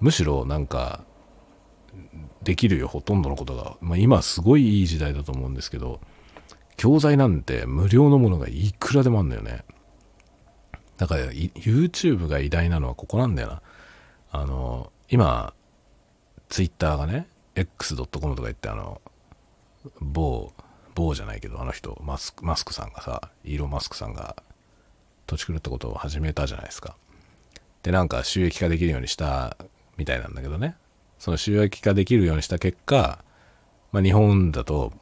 [0.00, 1.04] むしろなんか、
[2.42, 3.76] できるよ、ほとんどのことが。
[3.80, 6.00] まあ、今すごいいい時代だと思うんですけど、
[6.76, 9.64] 教材なんて無料のものがいくらでもあるんだよね。
[10.96, 13.62] だから、YouTube が偉大なのはここなんだよな。
[14.30, 15.54] あの、今、
[16.48, 19.00] Twitter がね、x.com とか言って、あの、
[20.00, 20.52] 某、
[20.94, 24.36] 某じゃないけど、あの人、マスク、マスクさんがさ、イーロン・マスクさんが
[25.28, 26.96] 土地狂ったことを始めたじゃないですか。
[27.82, 29.56] で、なんか収益化できるようにした
[29.96, 30.74] みたいなんだけどね。
[31.18, 33.22] その収益化できるようにした結果、
[33.92, 34.92] まあ、日本だと、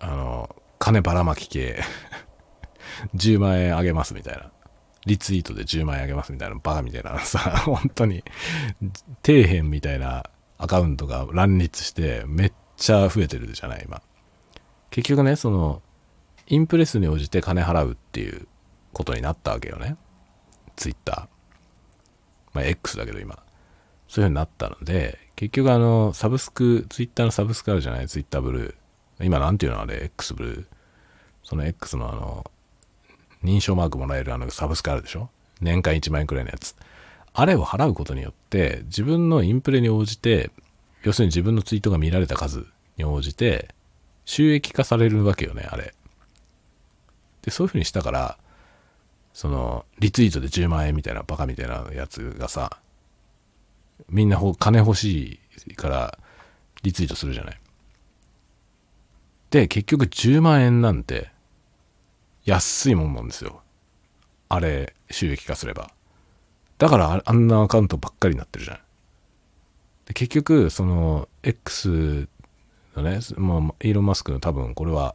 [0.00, 1.80] あの、金ばらまき系
[3.14, 4.50] 10万円あげますみたいな。
[5.06, 8.24] リツイートで10万円あげますみたいな、バカみたいなさ、本当に、
[9.24, 10.24] 底辺みたいな
[10.58, 14.02] アカウントが乱立して、めっちゃ増えてるじゃない、今。
[14.90, 15.82] 結局ね、その、
[16.46, 18.46] インプレスに応じて金払うっていう
[18.92, 19.96] ことになったわけよね。
[20.76, 22.54] ツイッター。
[22.54, 23.36] まあ、X だけど今。
[24.08, 28.08] そういう風になったので、結局あの、サブスク、ツイッターのサブスクあるじゃない？
[28.08, 29.24] ツイッターブルー。
[29.24, 30.66] 今なんていうのあれ、X ブルー。
[31.42, 32.50] その X のあの、
[33.42, 35.30] 認証マークもらえるあのサブスクあるでしょ？
[35.60, 36.76] 年間1万円くらいのやつ。
[37.32, 40.50] あれを払うことによって、自分のインプレに応じて、
[41.02, 42.66] 要するに自分のツイートが見られた数
[42.98, 43.74] に応じて、
[44.24, 45.94] 収益化されるわけよね、あれ。
[47.40, 48.38] で、そういう風にしたから、
[49.32, 52.78] その、リツイートで10万円みたいなバカみたいなやつがさ、
[54.08, 56.18] みんな金欲しいから
[56.82, 57.60] リツイートするじゃない。
[59.50, 61.30] で、結局10万円なんて
[62.44, 63.62] 安いもんなんですよ。
[64.48, 65.90] あれ、収益化すれば。
[66.78, 68.78] だからあんなアカウントばっかりになってるじゃん。
[70.06, 72.28] で結局、その、X
[72.96, 75.14] のね、もうイーロン・マスクの多分これは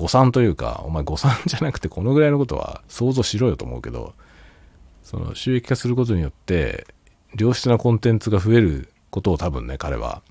[0.00, 4.14] 誤算というか、お前誤算じゃなくてこのぐらいのことは想像しろよと思うけど、
[5.02, 6.86] その収益化することによって、
[7.38, 10.22] 良質なコンテンツが増えることを多分ね、彼は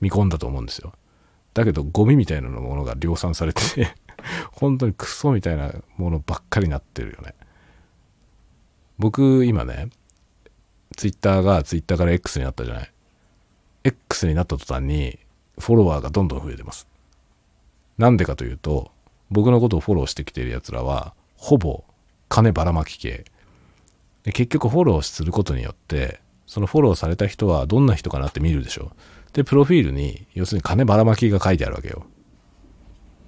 [0.00, 0.94] 見込んだと思うんですよ。
[1.52, 3.60] だけど、ゴミみたいなものが量産されて
[4.52, 7.34] 本当にクソみたいなものばっかりになってるよね。
[8.98, 9.90] 僕、今ね、
[10.96, 12.92] ツイッターがツイッターから X になったじゃない。
[13.84, 15.18] X になった途端に、
[15.58, 16.88] フォロワーがどんどん増えてます。
[17.98, 18.90] なんでかというと、
[19.30, 21.84] 僕のことをフォローしてきてる奴らは、ほぼ
[22.28, 23.24] 金ばらまき系。
[24.24, 28.92] で結局フォローすることによって、そのフォローされた人はどんな人かなって見るでしょ。
[29.32, 32.04] で、プロフィールに、要するに金ばらまきが書いてあるわけよ。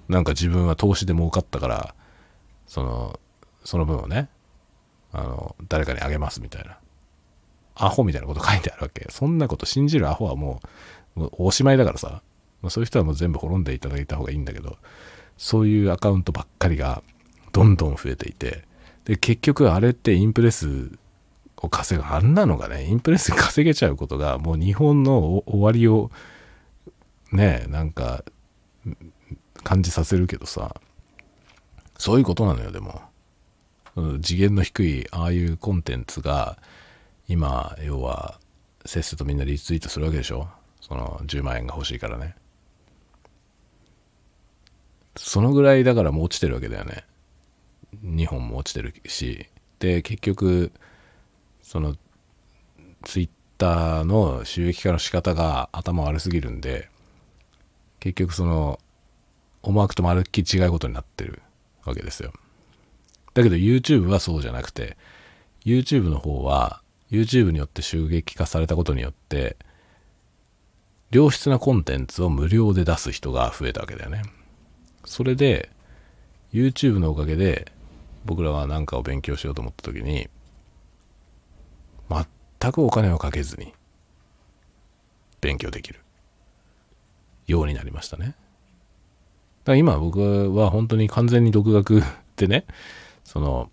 [0.07, 1.95] なんか自分は投資で儲かったから、
[2.65, 3.19] その、
[3.63, 4.29] その分をね、
[5.11, 6.77] あの、誰かにあげますみたいな。
[7.75, 9.07] アホみたいなこと書いてあるわけ。
[9.09, 10.61] そんなこと信じるアホはも
[11.15, 12.21] う、もうおしまいだからさ。
[12.61, 14.77] まあ、そういう人はもう全部滅んでいただいた方がいいんだけど、
[15.37, 17.03] そういうアカウントばっかりが
[17.53, 18.63] どんどん増えていて、
[19.05, 20.91] で、結局あれってインプレス
[21.57, 26.11] を稼ぐ、あんなのがね、インプレス稼げちゃうことが、もう日本の終わりを、
[27.31, 28.23] ね、なんか、
[29.63, 30.75] 感じさせるけどさ、
[31.97, 33.01] そういうことなのよ、でも。
[34.21, 36.57] 次元の低い、ああいうコンテンツが、
[37.27, 38.39] 今、要は、
[38.85, 40.47] せっせとみんなリツイートするわけでしょ？
[40.79, 42.35] その10万円が欲しいからね。
[45.17, 47.05] そのぐらいだからもう落ちてるわけだよね。
[48.03, 49.47] 2本も落ちてるし。
[49.79, 50.71] で結局
[51.61, 51.95] その
[53.03, 56.89] ツイッターの収益化の仕方が頭悪すぎるんで
[57.99, 58.79] 結局その
[59.61, 61.41] 思惑とまるっきり違うことになってる
[61.83, 62.33] わけですよ。
[63.33, 64.97] だけど YouTube はそうじゃなくて
[65.65, 69.57] YouTube の方は YouTube によって収益化されたことによって
[71.11, 74.23] 良質なコンテンツを無料で出す人が増えたわけだよね。
[75.07, 75.69] それで
[76.53, 77.71] YouTube のおかげで
[78.25, 80.29] 僕らは何かを勉強しようと思った時に
[82.59, 83.73] 全くお金をかけずに
[85.39, 85.99] 勉強できる
[87.47, 88.25] ようになりましたね。
[88.25, 88.37] だか
[89.71, 92.03] ら今僕は本当に完全に独学
[92.35, 92.65] でね、
[93.23, 93.71] その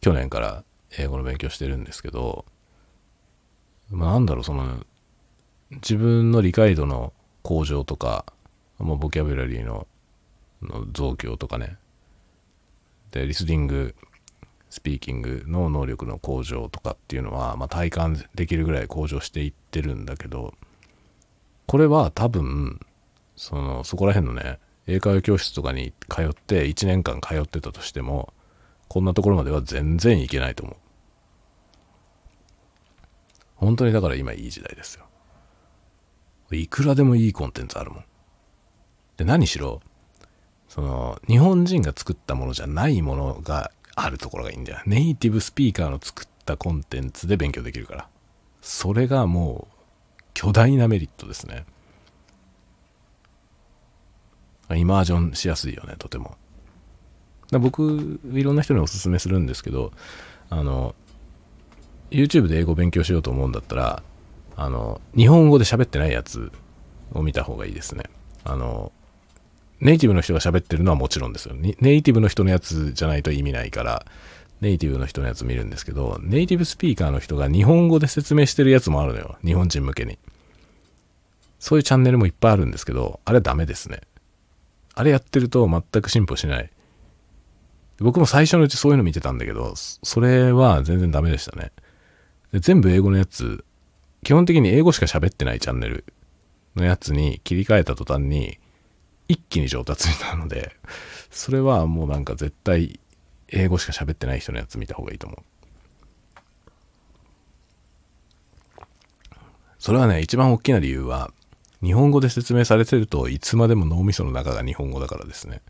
[0.00, 0.62] 去年から
[0.98, 2.44] 英語の勉強してるんですけど、
[3.90, 4.84] まあ、なんだろう、その
[5.70, 7.12] 自分の理解度の
[7.42, 8.24] 向上とか、
[8.78, 9.88] もうボキャブラリーの
[10.62, 11.78] の増強とかね、
[13.10, 13.94] でリスディング
[14.70, 20.54] スピーキングの能力の向上とかっていうのは、まあ、体感できるぐらい向上していってるんだけど
[21.66, 22.80] これは多分
[23.36, 28.32] そのそこら辺のね英会話教室とかに通って1年間通ってたとしても
[28.88, 30.76] こんなところまでは全然いけないと思う。
[33.56, 35.06] 本当にだから今いい時代ですよ。
[36.52, 38.04] いくらでもいいコンテンツあるもん。
[39.16, 39.80] で何しろ
[40.68, 44.80] その、日本人が作ったものじゃないものがあるところがいいんだよ。
[44.86, 48.08] ネイティブスピーカーの作ったコンテンツで勉強できるから。
[48.60, 51.64] それがもう、巨大なメリットですね。
[54.74, 56.36] イマージョンしやすいよね、とても。
[57.52, 59.92] 僕、いろんな人におすすめするんですけど、
[60.50, 60.94] あの、
[62.10, 64.02] YouTube で英語勉強しようと思うんだったら、
[64.56, 66.50] あの、日本語で喋ってないやつ
[67.12, 68.04] を見た方がいいですね。
[68.44, 68.92] あの、
[69.80, 71.54] ネイティブの人が喋ってるのはもちろんですよ。
[71.54, 74.06] ネイティブの人のやつじゃないと意味ないから、
[74.60, 79.36] ネイティブの人のやつ見るんですけど、ネイティブスピーカーの人が日本語で説明してるやつもあるのよ。
[79.44, 80.18] 日本人向けに。
[81.58, 84.00] そういうチャンネルもいっぱいあるんですけど、あれはダメですね。
[84.94, 86.70] あれやってると全く進歩しない。
[87.98, 91.72] 僕も最初のうちそういうの見てたんだけど、それは全然ダメでしたね。
[92.52, 93.64] で全部英語のやつ、
[94.22, 96.04] 基本的に英語しか喋ってないチャンネル
[96.76, 98.58] のやつに切り替えた途端に、
[99.28, 100.76] 一気に上達したので、
[101.30, 103.00] それはもうなんか絶対
[103.48, 105.42] 英語しか喋ってない人のやつ見た方がいいと思う。
[109.78, 111.30] それはね、一番大きな理由は、
[111.82, 115.60] 日本語で説明されてるといつまでも脳みその中が日本語だからですね。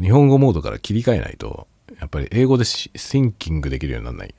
[0.00, 1.68] 日本語モードから切り替えないと、
[2.00, 2.90] やっぱり英語でシ
[3.20, 4.34] ンキングできるようにならない。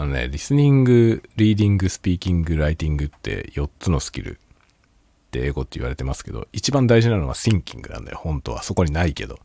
[0.00, 8.62] あのね、リスニング、リーディング、スピーキング、ライティングって4つのスキルって英語って言われてますけど、一番大事なのはシンキングなんだよ、本当は。
[8.62, 9.38] そこにないけど。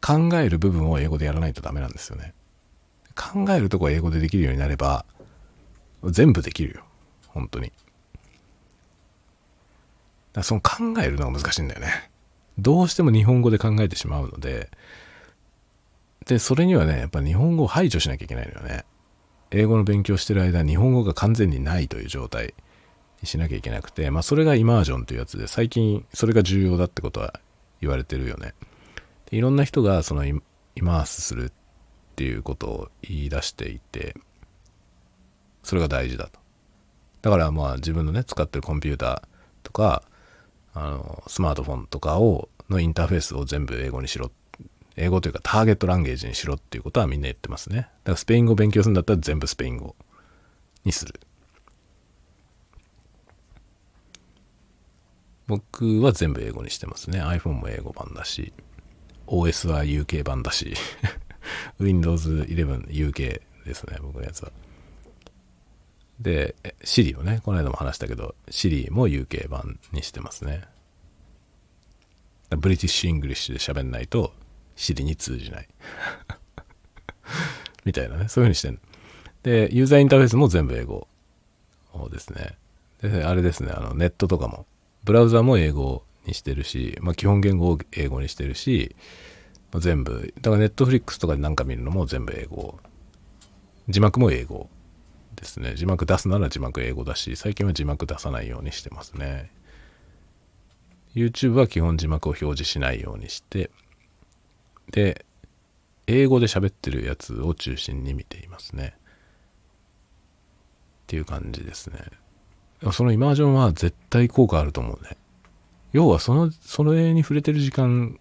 [0.00, 2.32] 考える部分を英語でやらないとダメなんですよね。
[3.14, 5.04] 考えるとこ英語でできるようになれば、
[6.04, 6.82] 全部できるよ。
[7.26, 7.70] 本当に。
[10.32, 12.10] だその考えるのが難しいんだよね。
[12.56, 14.70] どうしても日本語で考えてしまうので、
[16.24, 18.86] で、それにはね、やっぱ日本語を排除しなきゃいけないのよね。
[19.54, 22.54] 英語の勉強してる間日本語が完全にないという状態
[23.20, 27.38] にしなきゃいけなくて、まあそれがイマージョンというやつで最近それが重要だってことは
[27.80, 28.54] 言われてるよね。
[29.30, 30.32] でいろんな人がそのイ
[30.80, 31.52] マースするっ
[32.16, 34.16] ていうことを言い出していて、
[35.62, 36.40] それが大事だと。
[37.20, 39.22] だからまあ自分のね、使ってるコンピューター
[39.62, 40.02] とか、
[40.74, 44.41] あの、スマートフォンとかを、のインターフェースを全部英語にしろって
[44.96, 47.76] 英語というかターゲットランゲージにしろっていうことはみんな言ってますね。
[47.76, 49.96] だからスペイン語勉強するんだったら全部スペイン語
[50.84, 51.20] にする。
[55.46, 57.20] 僕は全部英語にしてますね。
[57.20, 58.52] iPhone も英語版だし、
[59.26, 60.74] OS は UK 版だし、
[61.78, 64.52] Windows 11 UK ですね、僕のやつは。
[66.20, 70.62] で、Siri をね、この間も話したけど、Siri も UK 版にしてますね。
[72.50, 74.32] British English で喋んないと、
[74.76, 75.68] シリに通じない
[77.84, 78.80] みたいなね、そういう風にしてん。
[79.42, 81.08] で、ユーザーインターフェースも全部英語
[82.10, 82.56] ですね。
[83.02, 84.66] で、あれですね、あの、ネットとかも、
[85.04, 88.94] ブラウザも英語にしてるし、まあ、基本言語を英語にしてるし、
[89.72, 92.78] まあ、全部、だからネットフリックスとかでなんか見るのも全部英語。
[93.88, 94.70] 字幕も英語
[95.34, 95.74] ですね。
[95.74, 99.50] 字幕出すなら字幕英語だし、最近は字幕出さないようにしてますね。
[101.14, 103.70] YouTube は基本字幕を表示しないようにして、
[104.92, 105.24] で、
[106.06, 108.94] 英語で喋ってるやつを中心に見ていますね。
[108.94, 109.00] っ
[111.06, 111.98] ていう感じですね。
[112.92, 115.16] その immersion は絶対効果あると思うね。
[115.92, 118.18] 要はその、それに触れてる時間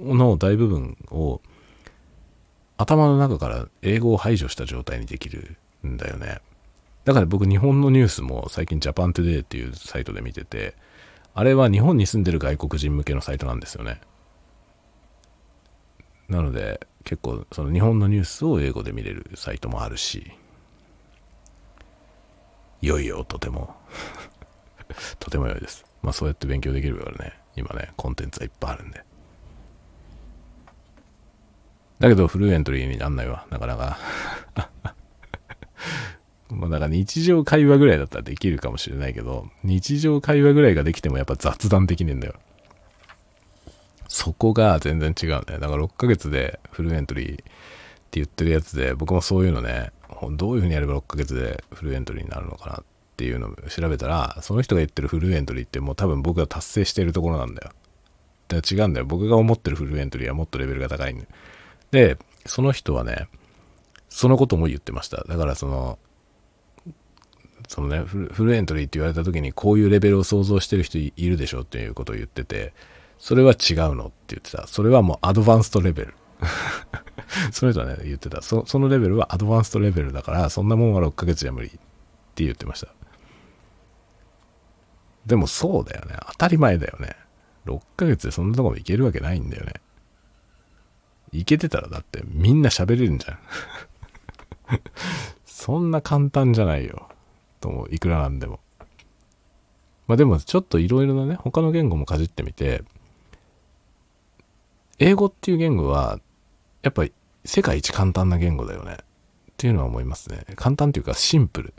[0.00, 1.40] の大部分を
[2.76, 5.56] 頭の中から英語を排除した状態にできる
[5.86, 6.40] んだよね。
[7.04, 10.74] だから僕日本のニュースも最近 Japan Today っていうサイトで見てて、
[11.34, 14.00] あれは日本に住んでる外国人向けのサイトなんですよね。
[16.32, 20.32] なので結構その日本のニュースを英語で見れるサイトもあるし
[22.80, 23.76] 良いよとても。
[25.20, 25.84] とても良いです。
[26.02, 27.32] まあそうやって勉強できるからね。
[27.54, 29.04] 今ねコンテンツはいっぱいあるんで。
[32.00, 33.46] だけどフルエントリーになんないわ。
[33.50, 33.98] なかなか。
[36.48, 42.34] もうだから日常会話ぐらいだったらできるかもしれないけど日常会話ぐらいができてもやっぱ雑談できねえんだよ。
[44.12, 45.42] そこが全然違うね。
[45.46, 45.60] だよ。
[45.60, 47.44] だから6ヶ月でフルエントリーって
[48.12, 49.90] 言ってるやつで、僕もそういうのね、
[50.32, 52.84] どういうふうにやれば6ヶ月でフルエントリーになるのかなっ
[53.16, 57.70] ていうのを調べたら、その人が言ってるフルエントリーってもう多分僕が達成してるところなんだよ。
[58.48, 59.06] だから違うんだよ。
[59.06, 61.26] 僕が思ってるフルエントリーはもっとレベルが高いん
[61.90, 62.18] で。
[62.44, 63.28] その人はね、
[64.10, 65.24] そのことも言ってました。
[65.24, 65.98] だからその、
[67.68, 72.74] そのねフルエントリーって言われた時にこういうレベルを想像してる人いるでしょっていうことを言ってて、
[73.22, 74.66] それは違うのって言ってた。
[74.66, 76.14] それはもうアドバンストレベル。
[77.52, 78.42] その人はね、言ってた。
[78.42, 81.70] そそのレベルはアドバンストレベルだから、そんなもんは6ヶ月じゃ無理っ
[82.34, 82.88] て言ってました。
[85.24, 86.16] でもそうだよね。
[86.32, 87.14] 当たり前だよね。
[87.66, 89.74] 6ヶ月でそんなとこも行けるわけないんだよね。
[91.30, 93.38] 行けてたらだってみんな喋れるんじゃん。
[95.46, 97.08] そんな簡単じゃないよ。
[97.60, 98.58] とも、いくらなんでも。
[100.08, 102.82] まあでもちょっといろいろなね、他の言語もかじってみて、
[105.02, 106.20] 英語っていう言語は、
[106.82, 107.12] やっぱり
[107.44, 108.98] 世界一簡単な言語だよね。
[109.00, 110.44] っていうのは思いますね。
[110.54, 111.74] 簡単っていうかシンプル。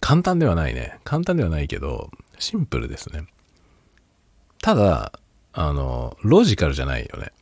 [0.00, 0.98] 簡単ではないね。
[1.04, 2.10] 簡単ではないけど、
[2.40, 3.26] シンプルですね。
[4.60, 5.12] ただ、
[5.52, 7.32] あの、ロジカルじゃないよね。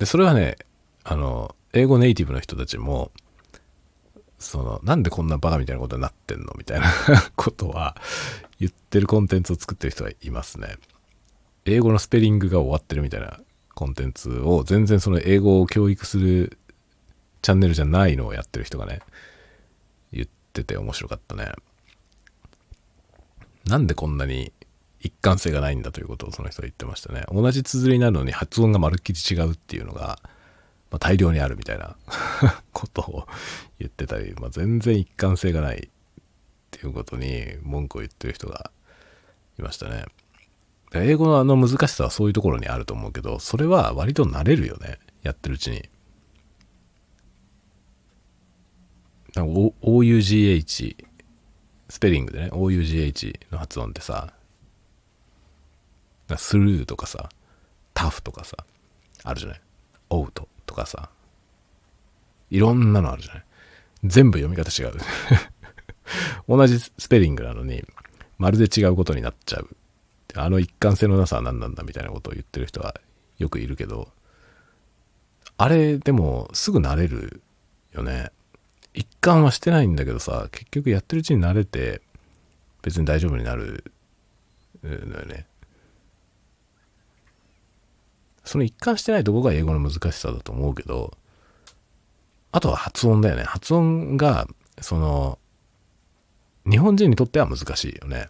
[0.00, 0.56] で、それはね、
[1.04, 3.12] あの、英語ネイティブの人たちも、
[4.46, 6.86] その、なんでこんなバカみたいなことになってんのみたいな
[7.36, 7.96] ことは
[8.58, 10.76] 言ってるコンテンツを作ってる人はいますね。
[11.64, 13.40] 英語のスペリングが終わってるみたいな
[13.74, 16.58] コンテンツを全然その英語を教育する
[17.42, 19.00] チャンネルじゃないのをやってる人がね、
[20.12, 21.52] 言ってて面白かったね。
[23.66, 24.52] なんでこんなに
[25.00, 27.24] 一貫性がないんだということをその人は言ってましたね。
[27.30, 30.20] 同じ綴りなのに発音がまるっきり違うっていうのが、
[30.90, 31.96] まあ、大量にあるみたいな
[32.72, 33.28] ことを
[33.78, 35.88] 言ってたり、まあ、全然一貫性がないっ
[36.70, 38.70] ていうことに文句を言ってる人が
[39.58, 40.04] いましたね。
[40.94, 44.98] 英語のあの難しさはそういうところにあると思うけど、それは割と慣れるよね。
[45.22, 45.88] やってるうちに。
[49.34, 50.96] OUGH、
[51.88, 54.32] スペリングでね、OUGH の発音ってさ、
[56.36, 57.28] スルーとかさ、
[57.92, 58.56] タフとかさ、
[59.24, 59.60] あるじゃない？
[60.10, 61.10] オウトとかさ、
[62.50, 63.44] いろんなのあるじゃない？
[64.04, 64.94] 全部読み方違う。
[66.48, 67.84] 同じスペリングなのに、
[68.38, 69.68] まるで違うことになっちゃう。
[70.34, 72.94] あの一貫性のなさは何なんだみたいなことを言ってる人は
[73.38, 74.12] よくいるけど、
[75.56, 77.42] あれでもすぐ慣れる
[77.92, 78.30] よね。
[78.92, 82.02] 一貫はしてないんだけどさ、結局やってるうちに慣れて
[82.82, 83.84] 別に大丈夫になる
[84.82, 85.46] のよね。
[88.46, 91.16] その一貫してないとこが英語の難しさだと思うけど、
[92.52, 93.42] あとは発音だよね。
[93.42, 94.46] 発音が、
[94.80, 95.38] その、
[96.68, 98.28] 日本人にとっては難しいよね。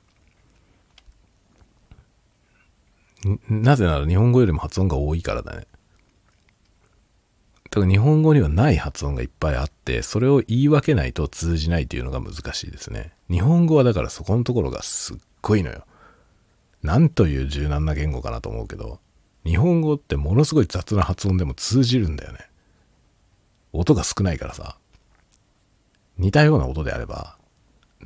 [3.48, 5.66] なぜなら日本語よりも発音が多いからだね。
[7.70, 13.12] だから日本語にはない発音がいっぱいあって、それを言い分けないと通じないというのが難しいですね。
[13.30, 15.84] 日本語はだからそこのところがすっごいのよ。
[16.82, 19.00] なんという柔軟な言語かなと思うけど、
[19.46, 22.40] 日本語ってものすごい雑な発音でも通じるんだよね。
[23.72, 24.76] 音が少ないからさ。
[26.18, 27.36] 似たような音であれば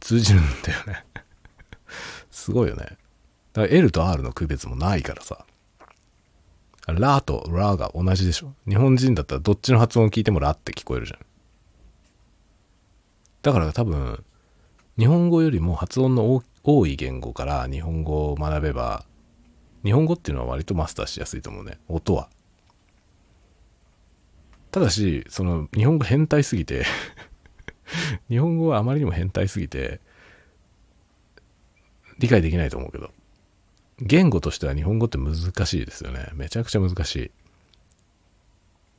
[0.00, 1.04] 通じるんだよね。
[2.30, 2.84] すごいよね。
[3.54, 5.46] だから L と R の区別もないからさ。
[6.86, 8.52] ラとラが同じでしょ。
[8.68, 11.20] 日本人だったらどっちの発音を聞いてもラって聞こえるじゃん。
[13.42, 14.24] だから多分、
[14.98, 19.06] 日本語よりも発音の多い言語から日本語を学べば、
[19.84, 21.78] 日本語っていうのは割とマスターしやすいと思うね。
[21.88, 22.28] 音は。
[24.70, 26.84] ただし、その日本語変態すぎて
[28.28, 30.00] 日本語はあまりにも変態すぎて、
[32.18, 33.10] 理解できないと思うけど。
[34.02, 35.34] 言語としては日本語って難
[35.66, 36.30] しいですよね。
[36.34, 37.30] めちゃくちゃ難しい。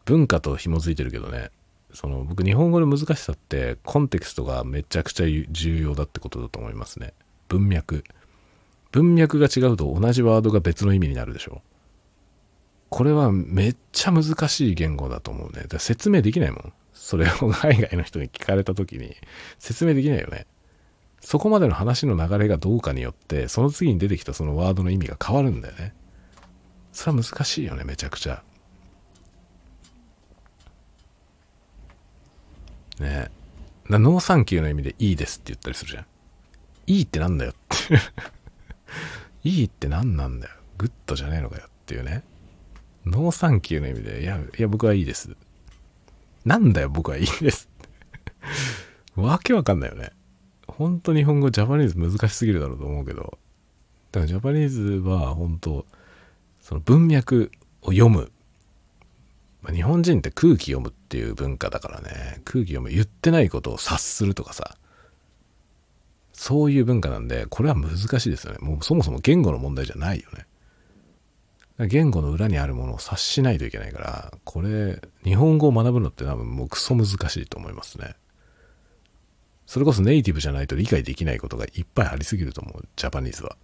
[0.05, 1.49] 文化と紐づいてるけどね。
[1.93, 7.13] その僕日本語の難しさってコンテクストがめちゃくちゃ重要だってことだと思いますね。
[7.47, 8.03] 文脈。
[8.91, 11.61] 文脈が違うと同じワードが別の意味になるでしょ。
[12.89, 15.65] これはめっちゃ難しい言語だと思うね。
[15.77, 16.73] 説明できないもん。
[16.93, 19.15] それを海外の人に聞かれた時に
[19.59, 20.45] 説明できないよね。
[21.21, 25.93] そこまでの話の流れがどうかによって、その次に出てきたそのワードの意味が変わるんだよね。
[26.91, 28.43] それは難しいよね、めちゃくちゃ。
[32.99, 33.31] ねえ。
[33.89, 36.05] ノーサンキューの意味でいいですって言ったりするじゃん。
[36.87, 37.99] いいってなんだよって
[39.43, 40.53] いいって何なんだよ。
[40.77, 42.23] グッドじゃねえのかよっていうね。
[43.05, 45.35] ノーサンキューの意味で、いや、いや、僕はいいです。
[46.45, 47.69] なんだよ、僕はいいです
[49.15, 50.11] わけわかんないよね。
[50.67, 53.37] 本当日本語ジャパニーズ難しすぎるだろうと思うけど、
[54.11, 55.85] だからジャパニーズは本当、
[56.59, 58.31] その文脈を読む。
[59.61, 64.77] まあ、日本人って空気読むっていう文化だからね、空気読む、言ってないことを察するとかさ、
[66.33, 68.59] そういう文化なんで、これは難しいですよね。
[68.61, 71.87] もうそもそも言語の問題じゃないよね。
[71.87, 78.15] 言語の裏にあるものを察しないといけないから、これ、日本語を学ぶのって多分もうクソ難しいと思いますね。
[79.65, 83.55] それこそネイティブじゃないと理解できないことがいっぱいありすぎると思う、ジャパニーズは。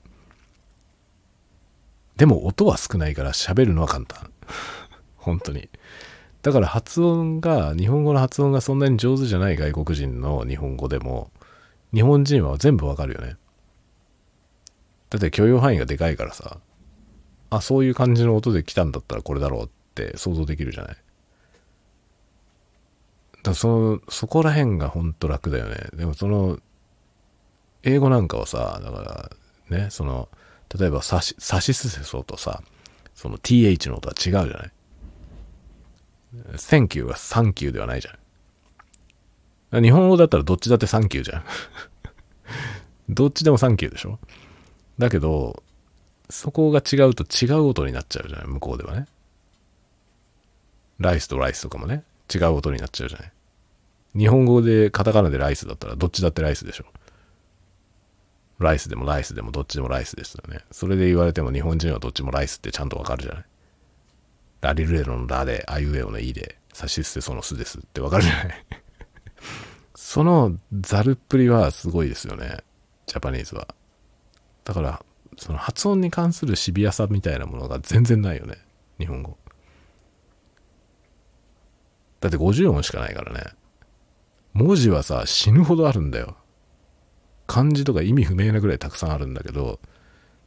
[2.15, 4.31] でも音は少ないから喋るのは簡単。
[5.17, 5.69] 本当に。
[6.41, 11.29] だから発音が、日本語の発音がそんなに上手じゃない外国人の日本語でも、
[11.93, 13.37] 日本人は全部わかるよね。
[15.09, 16.59] だって許容範囲がでかいからさ、
[17.49, 20.97] あ、そういう感じの音で来たんだったらこれだろうって想像できるじゃない。
[23.43, 25.87] だその、そこら辺がほんと楽だよね。
[25.93, 26.59] でもその、
[27.83, 29.29] 英語なんかはさ、だか
[29.69, 30.27] らね、その、
[30.77, 32.61] 例えばサシ、サシスセソとさ、
[33.15, 34.71] その th の音は違うじゃない
[36.53, 38.15] Thank you はサンキューではないじゃん。
[39.71, 41.43] 日本語だったらどっちだってサンキューじゃん。
[43.09, 44.19] どっちでもサンキューでしょ？
[44.97, 45.61] だけど、
[46.29, 48.47] そこが違うと違う音になっちゃうじゃない？
[48.47, 49.07] 向こうではね。
[50.99, 52.03] ライスとライスとかもね、
[52.33, 53.31] 違う音になっちゃうじゃない？
[54.17, 56.85] 日本語でカタカナでライスだったらどっちだってライスでしょ？
[58.59, 60.61] ライスでもライスでもどっちでもライスですよね。
[60.71, 63.45] それで言われても日本人はどっちもライスってちゃんとわかるじゃない？
[64.61, 68.65] ラリルレロのラで、アユエオのイで、さしすせその巣ですってわかるじゃない？
[70.09, 72.59] そのザルっぷりはすごいですよね。
[73.07, 73.67] ジャパニーズは。
[74.63, 75.05] だから、
[75.35, 78.55] その発音に関するシビアさみたいなものが全然ないよね。
[78.99, 79.37] 日本語。
[82.21, 83.51] だって50音しかないからね。
[84.53, 86.37] 文字はさ、死ぬほどあるんだよ。
[87.45, 89.81] 漢字とか意味不明なぐらいたくさんあるんだけど、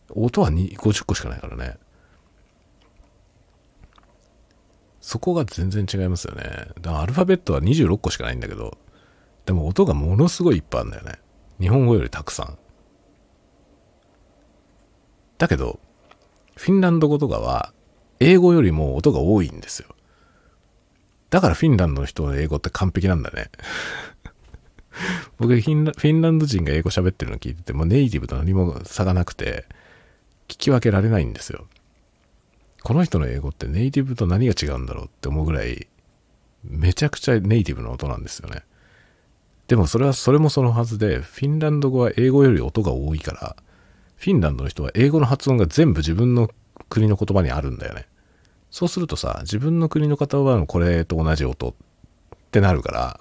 [0.09, 1.77] 音は50個しかないからね。
[5.03, 6.45] そこが全然違いますよね。
[6.81, 8.79] だからアルファベットは26個しかないんだけど、
[9.51, 11.19] でも音がものすごいいっぱいあるんだよね。
[11.59, 12.57] 日本語よりたくさん。
[15.39, 15.81] だけど、
[16.55, 17.73] フィンランド語とかは、
[18.21, 19.89] 英語よりも音が多いんですよ。
[21.31, 23.51] だからフィンランドの人の英語って完璧なんだね。
[25.39, 29.67] 僕フィンラ、フィンランド人が英語喋ってるの聞いててもネイティブと何も差がなくて、
[30.47, 31.67] 聞き分けられないんですよ。
[32.85, 35.89] この人の英語ってネイティブと何が違うんだろうって思うぐらい、
[36.63, 38.63] めちゃくちゃネイティブな音なんですよね。
[39.71, 43.55] でもそれはそれもそのはずで、フィンランド語は英語より音が多いから、
[44.17, 46.51] フィンランドの人は英語の発音が全部自分の
[46.89, 48.09] 国の言葉にあるんだよね。
[48.73, 51.75] そうするとさ、自分の国の言葉のこれと同じ音っ
[52.51, 53.21] てなるから、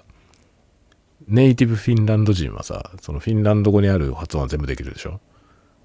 [1.28, 5.20] ネイティブフィンランド人はさ、そのフィンランド語にある発音は全部できるでしょ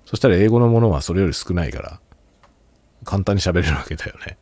[0.05, 2.01] そしたら英語のものはそれより少ないから、
[3.03, 4.39] 簡単に喋れるわけだよね。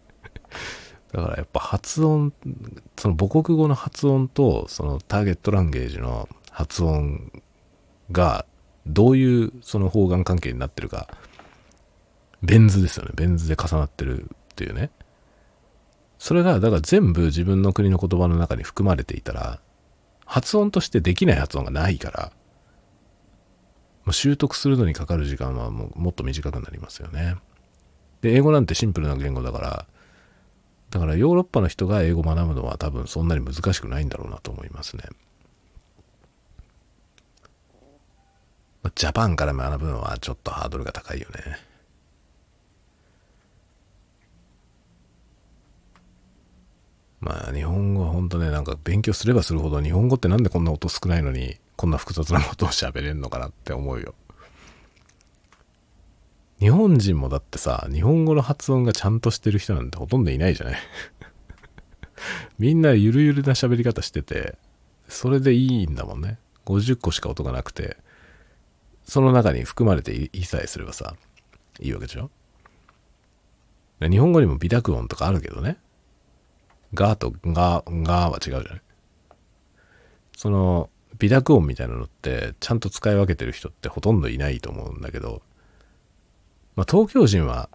[1.14, 2.34] だからやっぱ発音、
[2.98, 7.32] その母国語の発音とそのターゲットランゲージの発音
[8.12, 8.46] が
[8.88, 11.08] どういうその方眼関係になってるか、
[12.42, 13.12] ベン図ですよね。
[13.16, 14.90] ベン図で重なってるっていうね。
[16.18, 19.60] それが、だから全部自分の国の言葉の中に含まれていたら、
[20.26, 22.32] 発音としてできない発音がないから、
[24.04, 27.36] もう習得するのにかかる時間はもうもっと短くなりますよね。
[28.22, 29.86] で、英語なんてシンプルな言語だから、
[30.94, 35.02] だからヨーロッパの人が英語を学ぶのは多分そんなに難しくないんだろうなと思いますね。
[38.94, 41.58] ジャパンから学ぶのはちょっとハードルが高いよね。
[47.22, 54.14] まあ日本語は本当ね、なんか勉強すればするほど日本語ってなんでこんな音少ないのにこんな複雑なことを喋れんのかなって思うよ。
[56.64, 60.80] 日本人もだってさ、日本語の発音がちゃんとしてる人なんてほとんどいないじゃない
[62.58, 64.58] みんなゆるゆるな喋り方してて、
[65.10, 66.40] それでいいんだもんね。
[66.64, 67.98] 50個しか音がなくて、
[69.04, 71.18] その中に含まれていさえすればさ、
[71.82, 72.32] いいわけでしょ
[74.00, 75.76] 日本語にも微濁音とかあるけどね。
[76.94, 78.82] ガーとガー、ガーは違うじゃない
[80.38, 80.90] その、
[81.20, 85.42] 微濁音みたいなのって、ちゃんと使い分けてる人ってほとんどいないと思うんだけど、
[86.76, 87.70] まあ、東京人は、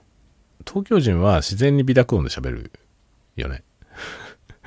[0.66, 2.72] 東京人は自然に微濁音で喋る
[3.36, 3.62] よね。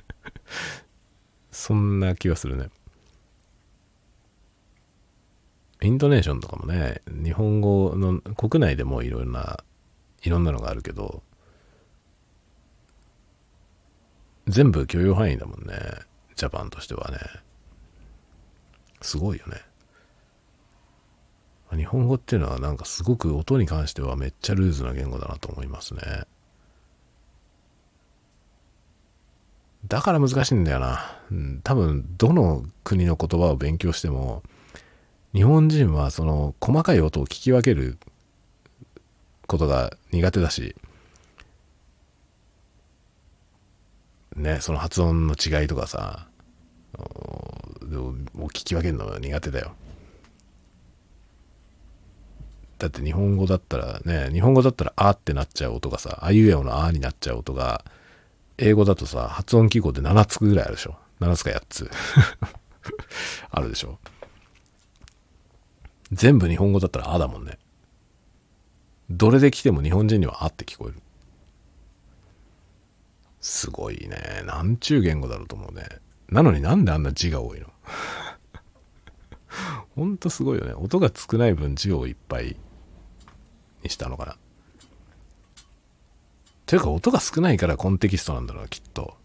[1.52, 2.70] そんな気がするね。
[5.82, 9.64] イントネーションとかもね、日本語の国内でもいろんな、
[10.24, 11.24] いろんなのがあるけど、
[14.48, 15.76] 全部許容範囲だもんね。
[16.36, 17.18] ジャパンとしてはね。
[19.02, 19.71] すごいよね。
[21.76, 26.02] 日本語っていうのはなんかすごく音に関してはめっちゃルーズな言語だなと思いますね。
[29.88, 31.20] だから難しいんだよな。
[31.32, 34.44] うん、多分、どの国の言葉を勉強しても、
[35.34, 37.98] 日本人はその細かい音を聞き分ける
[39.48, 40.76] ことが苦手だし、
[44.36, 46.28] ね、その発音の違いとかさ、
[48.34, 49.74] も聞き分けるのが苦手だよ。
[52.82, 57.86] だって日本語だったらね、日本語だったらあってなっちゃう音がさ、あいうえおのあになっちゃう音が、
[58.58, 60.96] 英語だとさ、発音記号で7つぐらいあるでしょ。
[61.20, 61.92] 7つか8つ。
[63.52, 64.00] あるでしょ。
[66.12, 67.60] 全部日本語だったらあだもんね。
[69.12, 71.00] どれで来ても日本人にはあって聞こえる。
[73.42, 74.42] すごいね。
[74.48, 75.86] なんちゅう言語だろうと思うね。
[76.30, 77.68] なのになんであんな字が多いの？
[79.96, 80.74] ほんとすごいよね。
[80.74, 82.58] 音が少ない分字をいっぱい
[83.84, 84.38] にしたのかな。
[86.66, 89.16] というか音が少ないからコンテキストなんだろう、きっと。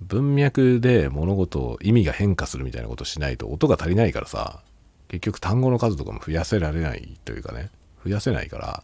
[0.00, 4.62] 文脈で物事を意味が変化するみたいなことしないと音が足りないからさ、
[5.08, 7.70] 結局単語の数とかも増やせられないというかね、
[8.04, 8.82] 増やせないから、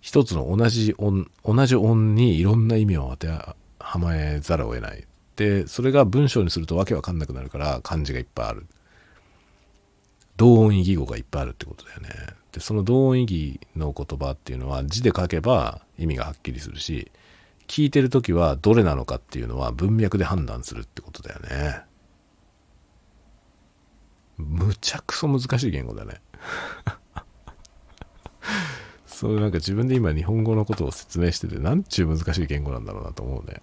[0.00, 3.54] 一つの同じ音、同じ音にいろんな意味を当ては
[3.98, 5.04] まえざるを得ない。
[5.36, 8.66] で、それが文章にするとわけわかんなくなるから漢字がいっぱいある。
[10.36, 12.08] 同音異義語がいっぱいあるってことだよね。
[12.52, 17.10] で、その同音異義の言葉っていうのは字で書けば意味がはっきりするし、
[17.68, 21.82] 聞いてる時はどれなのかっていうのは文脈で判断するってことだよね。
[24.38, 26.20] むちゃくそ難しい言語だね。
[29.06, 33.62] そうなんか自分で今日本語のことを説明しててなんちゅう難しい言語なんだろうなと思うね。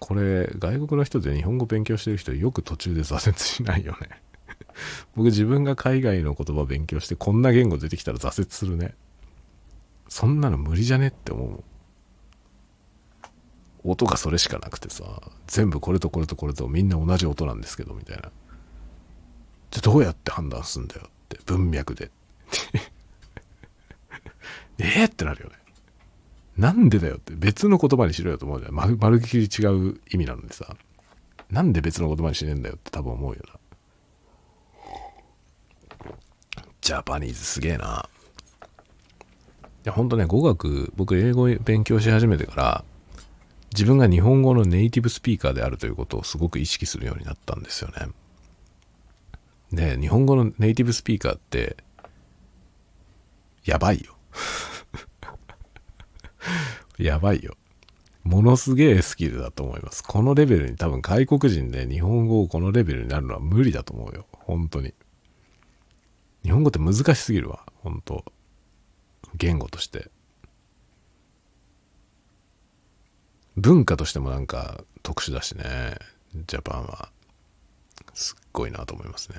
[0.00, 4.23] これ外国の人で日本語勉強してる人よく途中で挫折しないよね。
[5.14, 8.94] 僕自分が海外の言葉を勉強してこんな言語出てきたら挫折するね。
[10.08, 11.64] そんなの無理じゃねって思う。
[13.84, 15.04] 音がそれしかなくてさ、
[15.46, 18.30] 全部これとこれとこれとみんな同じ音なんですけど、みたいな。
[19.70, 22.10] じゃどうやって判断すんだよって、文脈で。
[24.78, 25.56] えーってなるよね。
[26.56, 28.72] なんでだよって、別の言葉にしろよと思うじゃん。
[28.72, 30.76] まるっきり違う意味なんでさ。
[31.50, 33.58] なんで別の言葉にしねえんだよって多分思うよな。
[36.84, 38.10] ジャパニーズすげえな。
[38.12, 42.84] いや、ほんとね、語学、僕英語勉強し始めてから、
[43.72, 48.08] 自分が日本語のネイティブスピーカーであるということをすごく意識するようになったんですよね。
[49.72, 51.78] で、日本語のネイティブスピーカーって、
[53.64, 54.14] やばいよ。
[56.98, 57.56] やばいよ。
[58.24, 60.04] ものすげえスキルだと思います。
[60.04, 64.26] このレベルに多分外国人で日本語をこのレベルになるのは無理だと思うよ。
[64.32, 64.92] 本当に。
[66.44, 67.64] 日本語って難しすぎるわ。
[67.82, 68.24] 本当
[69.34, 70.10] 言語として。
[73.56, 75.96] 文化としてもなんか特殊だしね。
[76.46, 77.10] ジャパンは。
[78.12, 79.38] すっごいなと思いますね。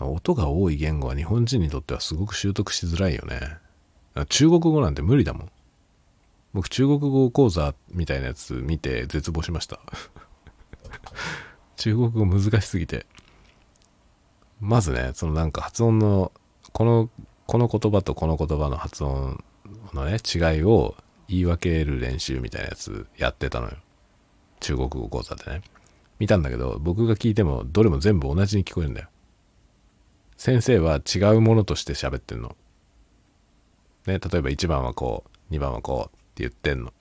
[0.00, 3.40] 音が多い言語は日本人にとってはすごく習得しづらいよね。
[4.28, 5.52] 中国語なんて無理だもん。
[6.52, 9.80] 僕中国語講座みたいなやつ見て絶望しました。
[11.76, 13.06] 中国語難しすぎて。
[14.60, 16.32] まずね、そのなんか発音の、
[16.72, 17.10] この、
[17.46, 19.44] この言葉とこの言葉の発音
[19.92, 20.94] のね、違いを
[21.28, 23.76] 言い分ける練習みたいなやつやってたのよ。
[24.60, 25.62] 中国語講座でね。
[26.18, 29.08] 見たんだけど、僕が聞いてもどれも全部同じに聞こえるんだよ。
[30.36, 32.56] 先生は違うものとして喋ってんの。
[34.06, 36.92] ね、例えば1番はこう、2番はこうって言ってんの。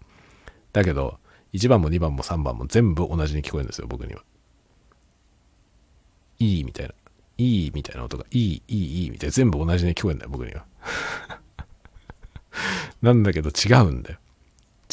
[0.71, 1.19] だけど、
[1.53, 4.23] 1番も2番も3番も全部同じに聞こえるんですよ、僕には。
[6.39, 6.93] いいみたいな。
[7.37, 9.31] いいみたいな音が、いい、いい、いいみたいな。
[9.31, 10.65] 全部同じに聞こえんだよ、僕には。
[13.01, 14.19] なんだけど違うんだよ。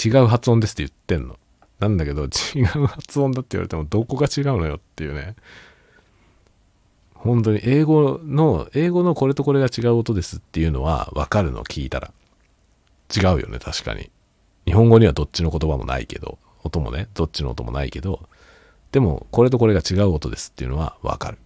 [0.02, 1.38] 違う発音ですって言ってんの。
[1.78, 5.34] なんだけど違う発音だって言われてもどこが違うのよっていうね。
[7.14, 12.12] 本当に英語の、英語のこれとこれが違う音ですっていうのはわかるの聞いたら。
[13.14, 14.10] 違うよね、確かに。
[14.64, 18.26] 日本語にはどっちの言葉もないけど、音もね、どっちの音もないけど、
[18.92, 21.38] でも、これとこれが違う音ですっていうのはわかる。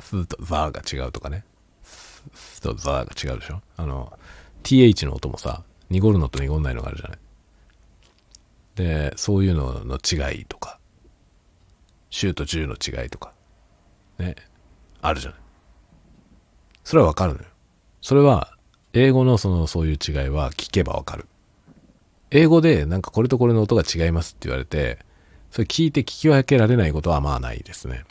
[0.00, 1.44] フとザーが違うとかね。
[2.32, 4.18] フとザーが違うでしょあの、
[4.62, 7.18] th の音もさ、濁るのと濁んないのがあるじゃない。
[8.76, 10.78] で、そういうのの違いとか、
[12.10, 13.32] 10と10の違いとか、
[14.18, 14.36] ね、
[15.00, 15.40] あるじゃない。
[16.82, 17.46] それはわかるのよ。
[18.00, 18.56] それは、
[18.92, 21.26] 英語のその、そういう違いは聞けばわかる。
[22.30, 24.98] 英語でなんかこれとこれの音が違いますって言われて、
[25.50, 28.04] それ聞いて聞き分けられないことはまあないですね。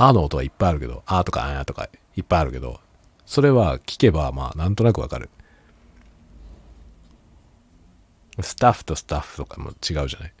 [0.00, 2.80] あの音はいっぱいあるけど、あとかあやとかいっぱいあるけど、
[3.26, 5.28] それは聞けばまあなんとなくわかる。
[8.40, 10.32] スタッフとスタッフとかも違うじゃない。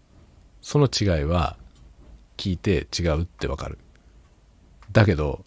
[0.62, 1.56] その違いは
[2.36, 3.78] 聞いて違うってわかる。
[4.92, 5.44] だけど、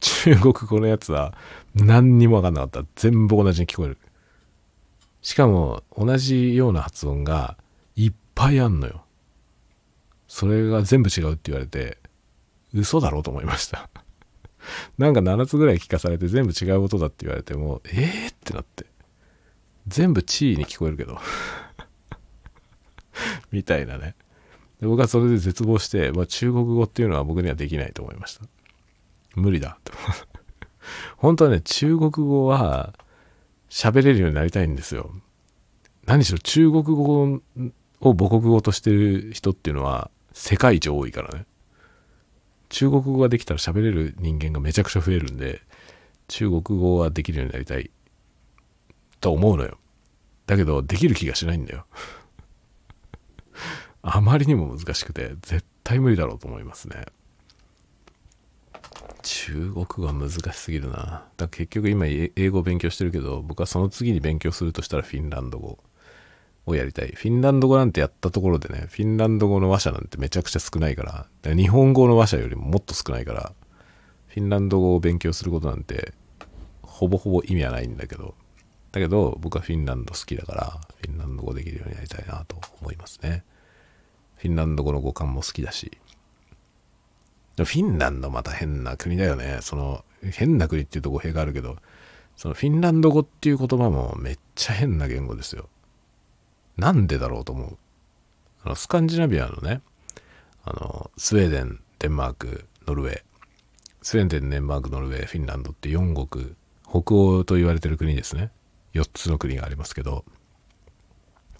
[0.00, 1.34] 中国語のやつは
[1.74, 2.84] 何にもわかんなかった。
[2.94, 3.98] 全部同じに聞こえる。
[5.22, 7.56] しかも同じような発音が
[7.96, 9.04] いっぱいあんのよ。
[10.28, 11.98] それが全部違うって言われて、
[12.74, 13.88] 嘘だろうと思いました
[14.98, 18.86] なんか7つぐらい聞かされて全部違う音だって言われても、えーってなって。
[19.86, 21.18] 全部地位に聞こえるけど
[23.52, 24.14] みたいなね。
[24.80, 28.44] で僕はそれで絶望して、まあ、中国語っていうのは僕にはできないと思いました。
[29.34, 29.92] 無理だと。
[31.16, 32.94] 本当はね、中国語は
[33.68, 35.14] 喋れるようになりたいんですよ。
[36.06, 37.40] 何しろ中国語
[38.00, 41.46] を母国語としてる人っていうのは世界一多いからね。
[42.74, 45.62] 中国語ができたら喋れる人間がめちゃくちゃ増えるんで、
[46.26, 47.88] 中国語はできるようになりたい
[49.20, 49.78] と思うのよ。
[50.46, 51.86] だけど、できる気がしないんだよ。
[54.02, 57.06] あまりにも難しくて、絶対無理だろうと思いますね。
[59.22, 61.28] 中国語は難しすぎるな。
[61.36, 65.78] だ結局今英語を勉強してるけど、僕はその次に勉強するとしたらフィンランド語
[66.66, 67.08] をやりたい。
[67.08, 73.52] フィンランド語なんてやったところでね、フィンランド語の話者なんてめちゃくちゃ少ないから、から日本語の話者よりももっと少ないから、
[74.28, 76.12] フィンランド語を勉強することなんて
[76.82, 78.34] ほぼほぼ意味はないんだけど、
[78.92, 83.44] だけど僕はフィンランド好きだから、フィンランド語できるようになりたいなと思いますね。
[84.36, 85.98] フィンランド語の語感も好きだし。
[87.56, 89.58] フィンランドまた変な国だよね。
[89.60, 91.76] その、変な国っていうと語弊があるけど、
[92.36, 95.68] そのフィンランド語っていう言葉もめっちゃ変な言語ですよ。
[96.76, 97.78] なんでだろうと思う。
[98.64, 99.82] あの、スカンジナビアのね、
[100.64, 103.22] あの、スウェーデン、デンマーク、ノルウェー、
[104.02, 106.54] スウェーデン、デンマーク、ノルウェー、フィンランドって4国、
[106.88, 108.50] 北欧と言われてる国ですね。
[108.94, 110.24] 4つの国がありますけど、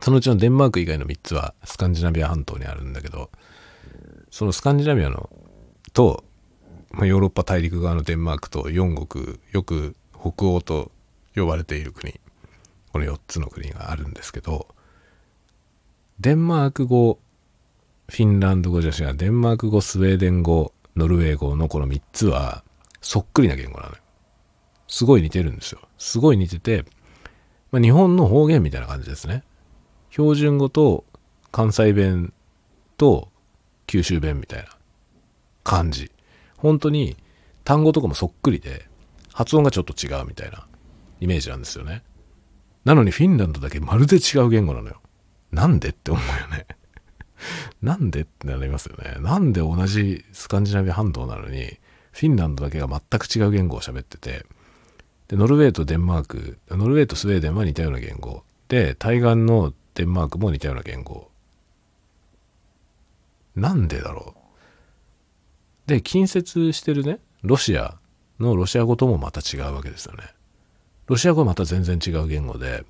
[0.01, 3.31] そのうちのデンマーク以外の3つはスカンジナビア半島にあるんだけど、
[4.31, 5.31] そのスカンジナビアの
[5.93, 6.25] と、
[6.91, 10.91] ま、ヨーロッパ大陸側のデンマークと4国、よく北欧と
[11.35, 12.21] 呼ばれている国、
[12.93, 14.74] この4つの国があるんですけど、
[16.21, 17.19] デンマーク語、
[18.09, 22.63] フィンランド語じゃ違う、デンマーク語、スウェーデン語、ノルウェー語のこの3つは、
[23.01, 23.99] そっくりな言語なのよ。
[24.87, 25.81] すごい似てるんですよ。
[25.99, 26.85] すごい似てて、
[27.73, 29.43] まあ、日本の方言みたいな感じですね。
[30.11, 31.05] 標準語と
[31.51, 32.33] 関西弁
[32.97, 33.29] と
[33.89, 34.69] 九州弁みたいな
[35.65, 36.13] 感じ。
[36.57, 37.17] 本当に
[37.65, 38.87] 単語とかもそっくりで、
[39.33, 40.69] 発音がちょっと違うみたいな
[41.21, 42.05] イメージなんですよね。
[42.85, 45.01] なのにフィンランドだけまるで違う言語なのよ。
[45.55, 46.67] なんでって思うよね。
[47.83, 49.17] なんでってなりますよね。
[49.21, 51.79] なんで同じスカンジナビア半島なのに、
[52.13, 54.47] フィンランドだけが全く違う言語を喋ってて、
[55.29, 58.43] で、ノルウェーとデンマーク、ノルウェーとスウェーデンは似たような言語。
[58.69, 61.31] で、対岸のデンマークも似たような言語。
[63.55, 64.35] なんでだろ
[65.87, 65.89] う。
[65.89, 67.97] で、近接してるね、ロシア
[68.41, 70.25] のロシア語ともまた違うわけですよね。
[71.07, 72.85] ロシア語はまた全然違う言語で、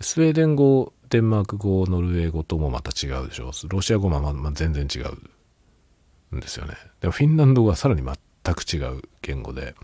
[0.00, 3.52] スウェーデン語、デンマーク語、ノルウェー語ともまた違うでしょ？
[3.68, 6.74] ロシア語はまま全然違うんですよね。
[7.00, 9.74] でもフィンランド語はさらに全く違う言語で、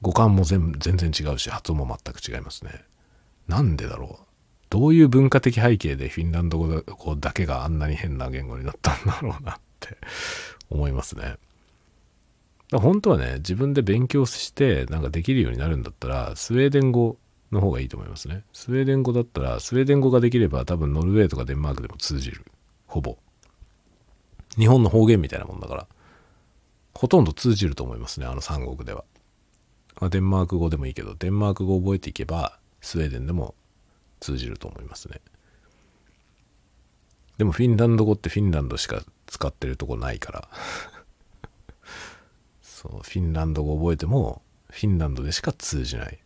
[0.00, 2.84] 語感も全全然違うし、発音も全く違いますね。
[3.48, 4.24] なんでだろう？
[4.70, 9.96] どういう文化的背景でフィンランド語だけがあんなに変な言語になったんだろうなって
[10.70, 11.36] 思いますね。
[12.70, 17.16] 本当はね、自分で勉強してなんかできるようになるんだったら、スウェーデン語
[17.52, 18.44] の方がいいと思いますね。
[18.52, 22.44] スウェーデン語だったら、スウェーデン語ができれば多分ノルウェーとかデンマークでも通じる。
[22.86, 23.16] ほぼ。
[24.56, 25.86] 日本の方言みたいなもんだから、
[26.94, 29.04] ほとんど通じると思いますね、あの三国では。
[30.00, 33.54] まあ、デンマーク語でもいいけど、デンマーク語を覚えていけば、スウェーデンでも
[34.20, 35.20] 通じると思いますね。
[37.36, 40.48] でもフィンランド語ってフィンランドしか使ってるとこないから
[42.62, 46.18] そう、フィンランド語覚えても、フィンランドでしか通じない。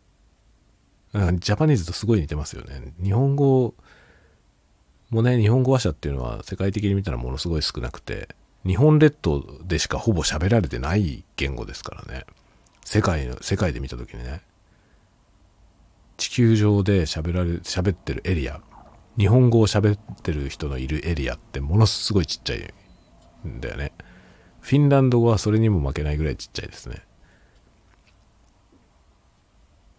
[1.13, 2.93] ジャパニーズとすごい似てますよね。
[3.01, 3.75] 日本語
[5.11, 8.29] もね、日本語話者っていうのは世界的に見たらものすごい少なくて、
[8.65, 12.25] 日本列島でしかほぼ喋られてない言語ですからね。
[12.83, 14.41] 世界の、世界で見た時にね。
[16.17, 18.61] 地球上で喋られ、喋ってるエリア、
[19.17, 22.73] 日本語を喋ってる人のいるエリアってものすごいちっちゃい
[23.47, 23.91] んだよね。
[24.61, 27.03] フィンランド語はそれにも負けないぐらいちっちゃいですね。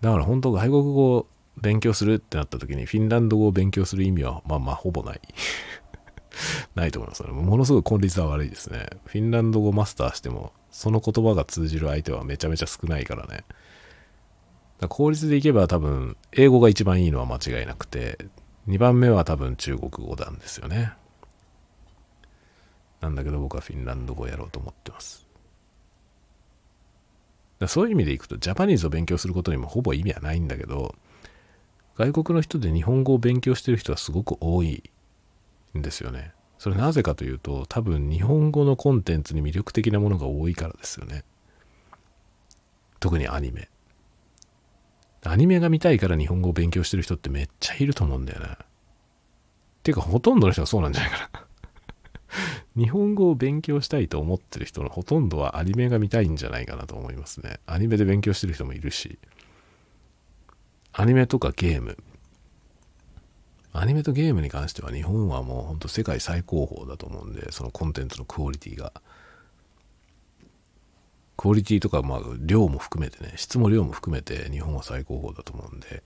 [0.00, 1.26] だから本当外国語を
[1.60, 5.20] 勉強するってなった時にフィンランド語を勉強する意味はまあまあほぼない
[6.74, 7.22] ないと思います。
[7.22, 8.88] ものすごい効率は悪いですね。
[9.06, 13.44] フィンランド語マスターしてもその言葉が通じる相手はめちゃめちゃ少ないからね。
[14.88, 18.18] 効率でいけば多分、英語が一番いいのは間違いなくて、
[18.68, 20.92] 2番目は多分中国語なんですよね。
[23.00, 25.23] なんだけど僕はフィンランド語をやろうと思ってます。
[27.64, 30.94] だそういう意味でいくと、ジャパニーズを勉強することにもほぼ意味はないんだけど、
[31.96, 34.82] 外国の人で日本語を勉強してる人はすごく多い
[35.76, 36.32] んですよね。
[36.58, 41.24] それなぜかというと、多分日本語のコンテンツに魅力的なものが多いからですよね。
[43.00, 43.68] 特にアニメ。
[45.22, 48.54] アニメが見たいから日本語を勉強してる人ってめっちゃいると思うんだよな。
[48.54, 48.56] っ
[49.82, 51.46] ていうか、ほとんどの人はそうなんじゃないかな
[52.76, 57.60] 日本語を勉強したいと思ってる人のほとんどはアニメが見たいんじゃないかなと思いますね。
[57.66, 59.18] アニメで勉強してる人もいるし。
[60.92, 61.96] アニメとかゲーム。
[63.72, 68.92] アニメとゲームに関しては日本はもうほんと世界最高峰だと思うんで、そのコンテンツのクオリティが。
[71.36, 76.02] クオリティとか、まあ、量も含めてね、質も量も含めて日本は最高峰だと思うんで、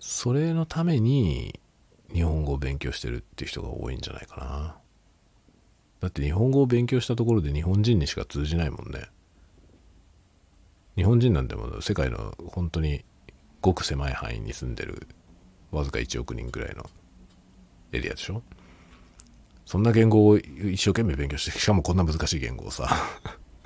[0.00, 1.60] それのために
[2.12, 4.83] 日本語を勉強してるっていう人が多いんじゃないかな。
[6.00, 9.08] だって日本語を勉強したところで日本人にしか通じないもんね。
[10.96, 13.04] 日本人なんてもう世界の本当に
[13.60, 15.08] ごく狭い範囲に住んでる
[15.70, 16.88] わずか1億人ぐらいの
[17.92, 18.42] エリアでしょ。
[19.66, 22.88] そんな言語を一生懸命勉強して、しかもこんな難しい言語をさ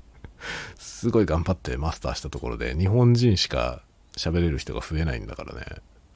[0.79, 3.83] すごい頑張ってマスターしたところで日本人しか
[4.17, 5.65] 喋れる人が増えないんだからね。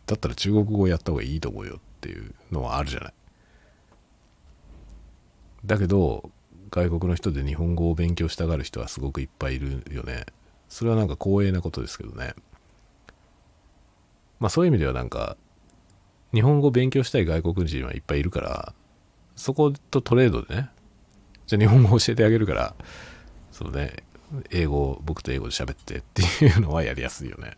[0.06, 3.14] だったら中国語やった方がいいと思うよっていうのはあるじゃない。
[5.64, 6.30] だけど
[6.70, 10.26] 外国の人で日本語を勉強したがる人はすごくいっぱいいるよね。
[10.68, 12.34] それはなんか光栄なことですけどね。
[14.40, 15.36] まあそういう意味ではなんか
[16.32, 18.74] 日本語を勉強したい外国人はいっぱいいるから
[19.36, 20.70] そことトレードでね
[21.46, 22.74] じゃあ日本語を教えてあげるから
[23.52, 24.02] そのね
[24.50, 27.56] 英語僕と英語で喋ってっていうのはやりやすいよね。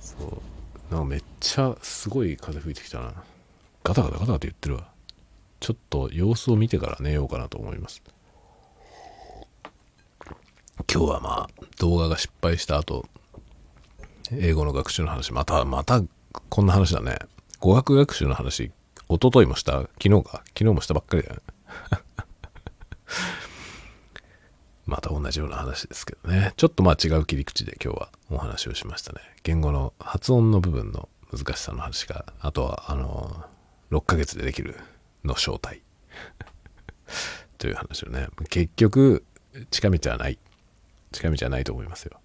[0.00, 0.42] そ
[0.90, 0.92] う。
[0.92, 3.12] なんかめっちゃすごい風吹いてきたな。
[3.84, 4.88] ガタガタガタガタ言ってるわ。
[5.60, 8.02] ちょっと様子を見てから寝ようかなと思います。
[10.92, 13.06] 今日はまあ動画が失敗した後
[14.32, 15.32] 英語の学習の話。
[15.32, 16.02] またまた
[16.48, 17.18] こんな話だね。
[17.60, 18.72] 語学学習の話。
[19.08, 19.82] 一昨日もした。
[19.82, 20.42] 昨日か。
[20.48, 21.42] 昨日もしたばっかりだよね。
[24.86, 26.54] また同じような話ですけどね。
[26.56, 29.20] ちょっとまあ違う切り口で今日はお話をしましたね。
[29.42, 32.24] 言語の発音の部分の難しさの話か。
[32.40, 33.44] あとはあの
[33.90, 34.76] 6ヶ月でできる
[35.26, 35.82] の正体。
[37.58, 38.28] という話をね。
[38.48, 39.24] 結局
[39.70, 40.38] 近道はない。
[41.12, 42.20] 近道はないと思いますよ。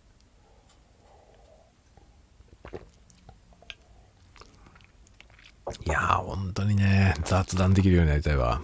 [5.86, 8.62] いやー本当にね雑談できるようになりたいわ。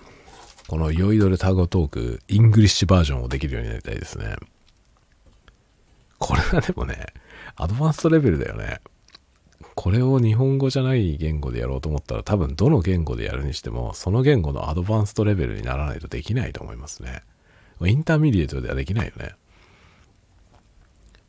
[0.68, 4.36] この酔いどれタゴトーク English version をできるようになりたいですね。
[6.20, 7.06] これはでもね
[7.56, 8.82] advanced level だよね。
[9.76, 17.24] これを日本語じゃない言語でやろうと思ったら多分どの言語でやるにしてもその言語の advanced level にならないとできないと思いますね。
[17.86, 19.36] intermediate ではできないよね。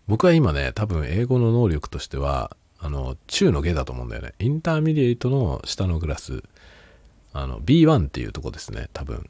[0.06, 4.32] 僕は今ね、多分英語の能力としては、あの、中の下だと思うんだよね。
[4.38, 6.42] intermediate の下のクラス、
[7.34, 9.28] あの、B1 っていうとこですね、多分。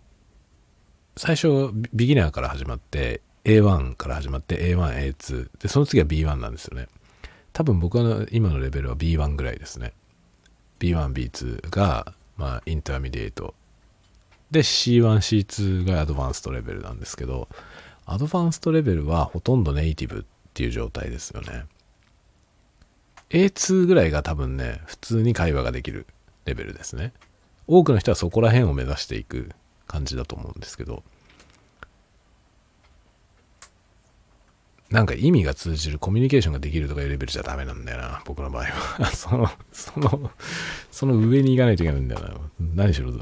[1.17, 5.49] 最初、ビギナーから始まって、A1 から始まって A1、A2。
[5.61, 6.87] で、その次は B1 なんですよね。
[7.59, 9.93] 多分僕の今のレベルは B1 ぐらいですね。
[10.79, 13.53] B1、B2 が、まあ、 intermediate。
[14.53, 17.49] で、C1、C2 が advanced level なんですけど、
[18.07, 21.65] advanced level はほとんどネイティブっていう状態ですよね。
[23.31, 26.07] A2 ぐらいが多分ね、普通に会話ができる
[26.45, 27.13] レベルですね。
[27.67, 29.51] 多くの人はそこら辺を目指していく
[29.89, 31.03] 感じだと思うんですけど、
[34.91, 39.07] なんか意味が通じるコミュニケーションができるとかいうレベルじゃダメなんだよな、僕の場合は。
[39.13, 40.31] その、その、
[40.91, 42.35] その上に行かないといけないんだよな。
[42.75, 43.13] 何しろ、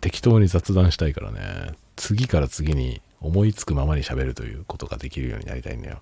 [0.00, 6.00] 適当に雑談したいからね、次から次に思いつくままに喋るということができるようになりたいんだよ。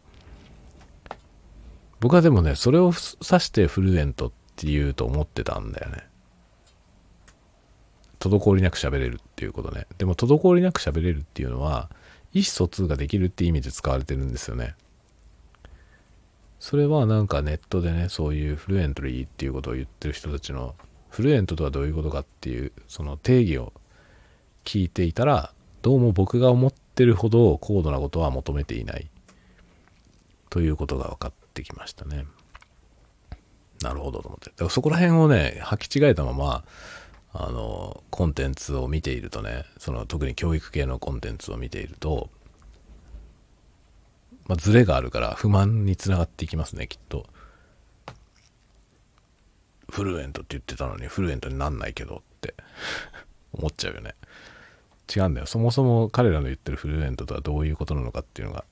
[2.01, 2.95] 僕はでもね、それを指
[3.45, 6.07] してフルエントって言うと思ってたんだよね。
[8.19, 9.87] 滞りなく喋れるっていうことね。
[9.97, 11.89] でも滞りなく喋れるっていうのは、
[12.35, 14.75] 意思疎通ができるって意味で使われてるんですよね。
[16.59, 20.75] それはなんかネットでね、そういうフルエントリーっていうことを言ってる人たちの、
[21.11, 23.73] フルエントとはどういうことかっていう、その定義を
[24.65, 25.53] 聞いていたら、
[25.83, 29.09] どうも僕が思ってるほど高度なことは求めていない。
[30.51, 32.25] ということが分かってきましたね。
[33.83, 34.47] なるほどと思って。
[34.51, 36.65] だからそこら辺をね、履き違えたまま、
[37.33, 42.31] あの、コンテンツを見ているとね、その特に教育系のコンテンツを見ていると、
[44.47, 47.27] まあ、ズレがあるから不満につながっていきますね、きっと。
[49.89, 52.55] フルエントって言ってたのにフルエントになんないけどって
[53.53, 54.15] 思っちゃうよね。
[55.15, 55.47] 違うんだよ。
[55.47, 58.65] そもそも彼らの言ってるフルエントとはどういうことなのかっていうのが。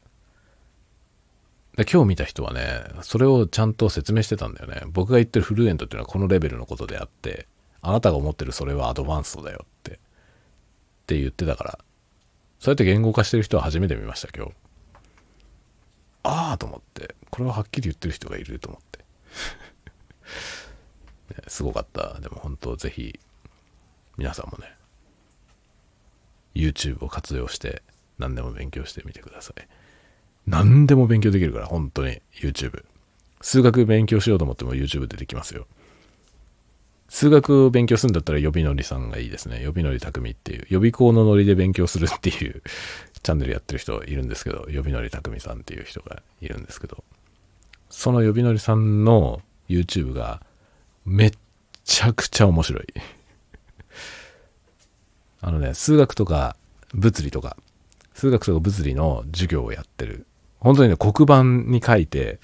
[1.76, 4.82] で今日見た人はね、それをちゃんと説明してたんだよね。
[4.86, 7.48] 僕が言ってるフルエントっていうのはこのレベルのことであって、
[7.82, 9.96] あなたが思ってるそれはアドバンストだよって、っ
[11.06, 11.78] て言ってたから、
[12.60, 14.52] そうやって言語化してる人は初めて見ました、今日。
[16.24, 19.04] ああと思って、これははっきり言ってる人がいると思って。
[21.36, 22.18] ね、すごかった。
[22.20, 23.20] でも本当ぜひ、
[24.16, 24.74] 皆さんもね、
[26.54, 27.82] YouTube を活用して
[28.18, 29.68] 何でも勉強してみてください。
[30.46, 32.84] 何でも勉強できるから、本当に YouTube。
[33.40, 35.66] 数学勉強しようと思っても YouTube でできますよ。
[37.08, 39.62] 数学を勉強するんだったら予備のりさんがいいですね。
[39.62, 42.62] 予備のり匠っていう、予備校のノリで勉強するっていう
[43.24, 47.02] チャンネルやってる人いるんですけど、予備のりたくみさんっていう人がいるんですけど、
[47.88, 50.42] その予備のりさんの YouTube が
[51.06, 51.32] めっ
[51.84, 52.86] ちゃくちゃ面白い。
[55.40, 56.54] あのね、数学とか
[56.92, 57.56] 物理とか、
[58.12, 60.26] 数学とか物理の授業をやってる。
[60.60, 62.38] 本当にね、黒板に書いて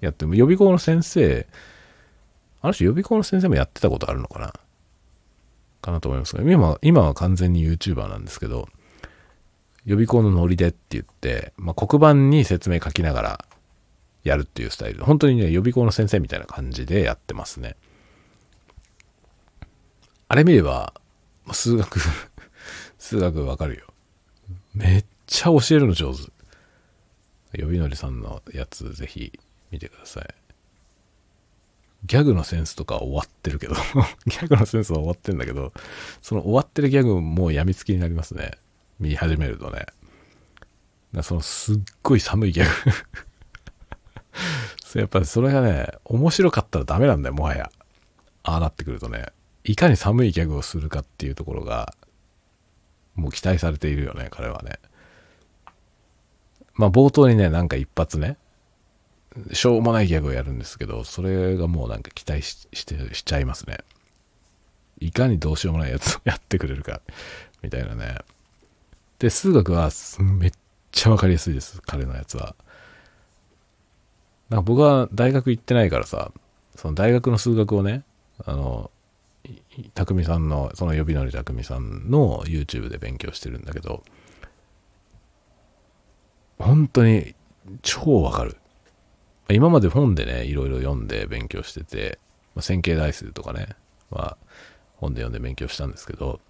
[0.00, 0.36] やってる。
[0.36, 1.48] 予備校の先生、
[2.62, 4.54] あの人予備校の先生もやってたことあるのかな？
[5.80, 8.68] かなと思いますが、今今は完全に YouTuber なんですけど、
[9.84, 13.44] 予備校のノリでって言って、まあ、黒板に説明書きながら
[14.24, 15.04] やるっていうスタイル。
[15.04, 17.76] 本当にね、予備校の先生みたいな感じでやってますね。
[20.28, 20.92] あれ見れば、
[21.52, 22.00] 数学、
[22.98, 23.86] 数学わかるよ。
[24.74, 26.30] めっちゃ教えるの上手。
[27.54, 29.32] 予備のりさんのやつぜひ
[29.70, 30.34] 見てください。
[32.04, 33.74] ギャグのセンスとか終わってるけど、
[34.26, 35.72] ギャグのセンスは終わってんだけど、
[36.22, 38.52] その終わってるギャグもやみつきになりますね。
[38.98, 39.86] 見始めるとね。
[41.22, 43.00] そのすっごい寒いギャグ
[45.00, 47.70] やっぱりそれがね、面白かったらダメなんだよ、もはや。
[48.42, 49.26] ああなってくるとね。
[49.64, 51.94] いかに寒いギャグをするかっていうところが、
[53.14, 54.78] もう期待されているよね、彼はね。
[56.74, 58.38] まあ冒頭にね、なんか一発ね、
[59.52, 63.78] しょうもないギャグをやるんですけど、それがもうなんか期待ししてしちゃいますね。
[65.00, 67.02] いかにどうしようもないやつをやってくれるか、
[67.62, 68.18] みたいなね。
[69.18, 69.90] で、数学は
[70.20, 70.52] めっ
[70.92, 72.54] ちゃわかりやすいです、彼のやつは。
[74.48, 76.32] なんか僕は大学行ってないからさ、
[76.76, 78.04] その大学の数学をね、
[78.44, 78.90] あの、
[79.94, 84.04] 匠さんの、その予備のり匠さんの YouTube で勉強してるんだけど、
[86.58, 87.34] 本当に
[87.82, 88.56] 超わかる。
[89.50, 92.18] 今まで本でね、いろいろ読んで勉強してて、
[92.54, 93.68] まあ、線形代数とかね、
[94.10, 94.36] まあ、
[94.96, 96.40] 本で読んで勉強したんですけど、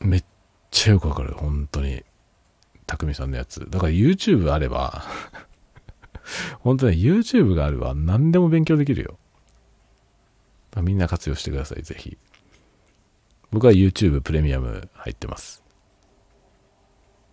[0.00, 0.24] めっ
[0.70, 2.04] ちゃよくわかる、本当に。
[2.86, 3.68] 匠さんのやつ。
[3.68, 5.04] だから YouTube あれば、
[6.60, 9.18] 本当に YouTube があれば何でも勉強できるよ。
[10.82, 12.16] みんな活用してください、ぜひ。
[13.50, 15.62] 僕は YouTube プレミアム入ってます。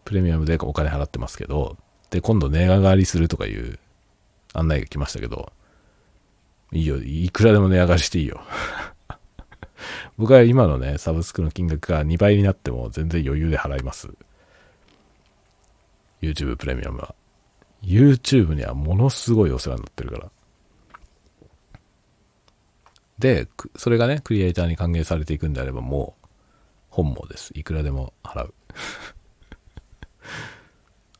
[0.06, 1.78] プレミアムでお金払ってますけど、
[2.10, 3.80] で、今度値上がりするとかいう
[4.54, 5.52] 案内が来ましたけど、
[6.72, 8.42] いいよ、いくらでも値上がりしていいよ。
[10.18, 14.10] 僕は今のね、サブスクの金額が2倍になっても全然余裕で払います。
[16.22, 17.16] YouTube プレミアムは。
[17.84, 20.32] YouTube にはものすごいお世話になってるから。
[23.20, 23.48] で、
[23.78, 26.28] それがね、クリエイターに還元されていくんであればもう
[26.90, 27.52] 本望です。
[27.54, 28.54] いくらでも払う。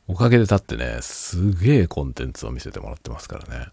[0.08, 3.68] おかげでだってね、すげえコンテンツを見せてもらってますからね。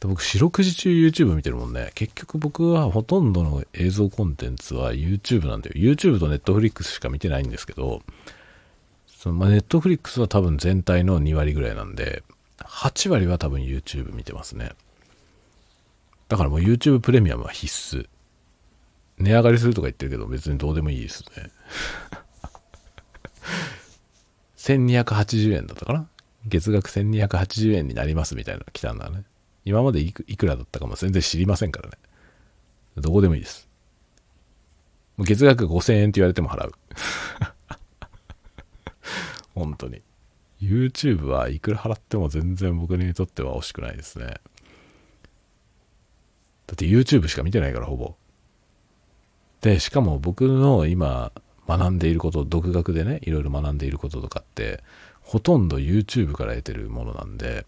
[0.00, 1.92] で僕、四六時中 YouTube 見てるもんね。
[1.94, 5.74] 結局僕はほとんどの映像コンテンツは YouTube なんだよ。
[5.76, 8.02] YouTube と Netflix しか見てないんですけど、
[9.06, 12.22] そのまあ、Netflix は多分全体の2割ぐらいなんで、
[12.58, 14.72] 8割は多分 YouTube 見てますね。
[16.28, 17.66] だからもう YouTube プレミアムは必
[17.96, 18.06] 須。
[19.18, 21.50] 値上がりするとか言ってるけど別にどうでもいいですね。
[24.56, 26.08] 1280円だったかな？
[26.46, 29.24] 月額1280円になりますみたいなの来たんだね。
[29.64, 31.98] 今までいくいくらだったかも全然知りませんからね。
[32.96, 33.68] どこでもいいです。
[35.18, 36.72] 月額5000円って言われても払う。
[39.54, 40.02] 本当に。
[40.62, 44.26] YouTube はいくら払っても全然僕にとっては惜しくないですね。
[44.26, 44.40] だ
[46.74, 48.14] って YouTube しか見てないからほぼ。
[49.60, 51.32] で、しかも僕の今
[51.66, 54.82] 学んでいること、独学でね、いろいろ学んでいることとかって、
[55.20, 57.66] ほとんど YouTube から得てるものなんで、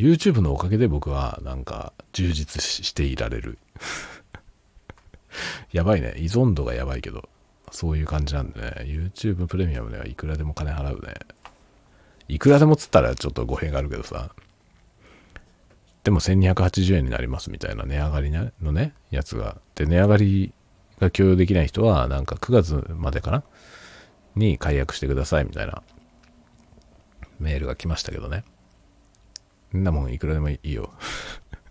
[0.00, 3.58] YouTube のおかげで僕はなんか充実していられる。
[5.72, 6.14] やばいね。
[6.16, 7.28] 依存度がやばいけど、
[7.70, 11.14] そういう感じなんでね、YouTube プレミアムではいくらでも金払うね。
[12.28, 14.30] いくらでもつったらちょっと語弊があるけどさ。
[16.02, 19.58] でも1280円になりますみたいな値上がりのね、やつが。
[19.74, 20.54] で、値上がり
[20.98, 23.42] が許容できない人は、なんか9月までかな？
[24.34, 25.82] に解約してくださいみたいな
[27.38, 28.44] メールが来ましたけどね。
[29.78, 30.92] んなもんいくらでもいいよ。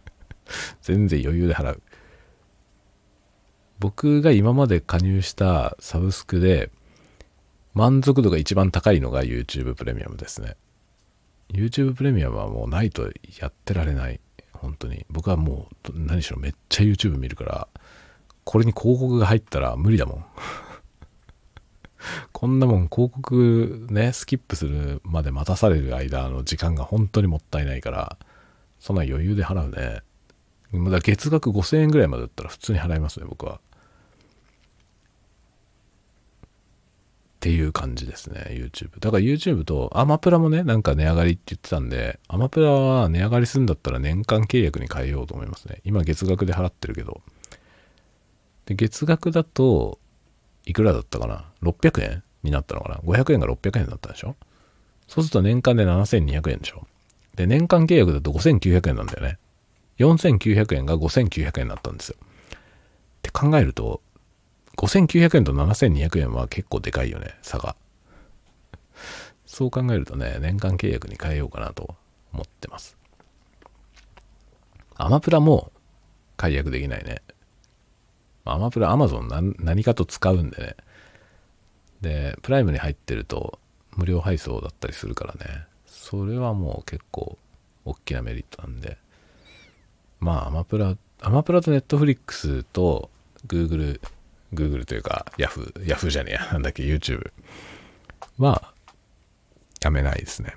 [0.82, 1.82] 全然余裕で払う。
[3.80, 6.70] 僕が今まで加入したサブスクで
[7.74, 10.56] 満足度が一番高いのが YouTube プレミアムですね。
[11.54, 13.10] YouTube プレミアムはもうないと
[13.40, 14.20] やってられない。
[14.54, 15.06] 本当に。
[15.10, 17.68] 僕はもう何しろめっちゃ YouTube 見るから、
[18.44, 20.26] これに広告が入ったら無理だもん。
[22.32, 28.18] こんなもん広告ね、スキップするまで待たされる間の時間が本当にもったいないから、
[28.80, 30.02] そんな余裕で払うね。
[30.72, 33.60] まだ月額5000円ぐらいまでだったら普通に払いますね、僕は。
[37.40, 39.00] っていう感じですね、YouTube。
[39.00, 45.80] だから YouTube とアマプラもね、なんか値上がりって言ってたんで、アマプラは値上がりするんだったら年間契約に変えようと思いますね。
[45.86, 47.22] 今月額で払ってるけど。
[48.66, 50.00] で月額だと、
[50.70, 52.24] いくらだったかな ?600 円？
[52.44, 54.36] になったのかな ?500 円が600円だったでしょ？
[55.08, 56.86] そうすると年間で7200円でしょ？
[57.36, 59.40] で、年間契約だと5900円なんだよね。
[59.98, 62.16] 4900円が5900円になったんですよ。
[62.20, 62.26] っ
[63.24, 64.02] て考えると、
[64.78, 67.76] 5900円と7200円は結構でかいよね、差が。
[69.46, 71.96] そう考えるとね、年間契約に変えようかなと
[72.32, 72.96] 思ってます。
[74.96, 75.72] アマプラも
[76.38, 77.22] 解約できないね。
[78.54, 80.76] アマプラ、アマゾン何かと使うんでね。
[82.02, 83.60] で、プライムに入ってると
[83.96, 85.66] 無料配送だったりするからね。
[85.86, 87.38] それはもう結構
[87.86, 88.98] 大きなメリットなんで。
[90.20, 93.10] まあ、アマプラ、アマプラとネットフリックスと
[93.48, 94.02] Google、
[94.54, 97.32] Google というか Yahoo、Yahoo じゃねえや、 なんだっけ、YouTube
[98.38, 98.74] は
[99.82, 100.56] やめないですね。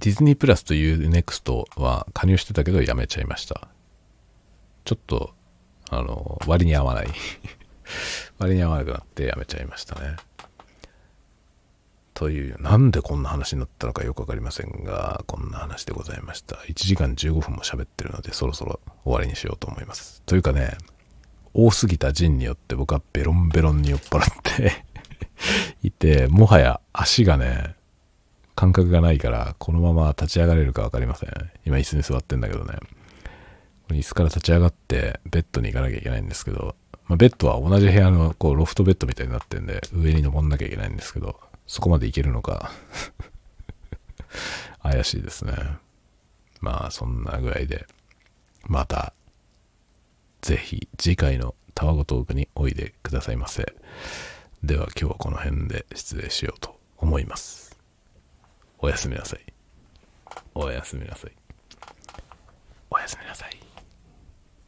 [0.00, 3.68] ディズニープラスという NEXT は加入してたけどやめちゃいました。
[4.84, 5.34] ちょっと、
[5.90, 7.08] あの、割に合わない
[8.38, 10.16] 割に合わなくなってやめちゃいましたね。
[12.14, 16.56] という、なんでこんな話になったのかよくわかりませんが、こんな話でございました。
[16.56, 20.22] 1時間15分も喋ってるので、そろそろ終わりにしようと思います。
[20.26, 20.76] というかね、
[21.54, 24.84] 多すぎたジンによって僕はベロンベロンに酔っ払って
[25.84, 27.76] いて、もはや足がね、
[28.56, 31.30] 感覚がないから、このまま立ち上がれるか分かりません。
[31.64, 32.78] 今椅子に座ってんだけどね。
[33.94, 36.74] 椅子から立ち上がってベッドに行かなきゃいけないんですけど、
[37.06, 42.70] まあ、ベッドは同じ部屋のこうロフトベッドみたいになってんで、上に登んなきゃいけないんですけど、そこまで行けるのか
[44.82, 45.54] 怪しいですね。
[46.60, 47.86] まあそんなぐらいで、
[48.66, 49.12] また、
[50.42, 53.74] ぜひ次回のタワゴトークにおいでくださいませ。
[54.62, 57.78] では今日はこの辺で失礼しようと思います。
[58.78, 59.40] おやすみなさい
[60.54, 61.32] おやすみなさい。
[62.90, 63.57] おやすみなさい。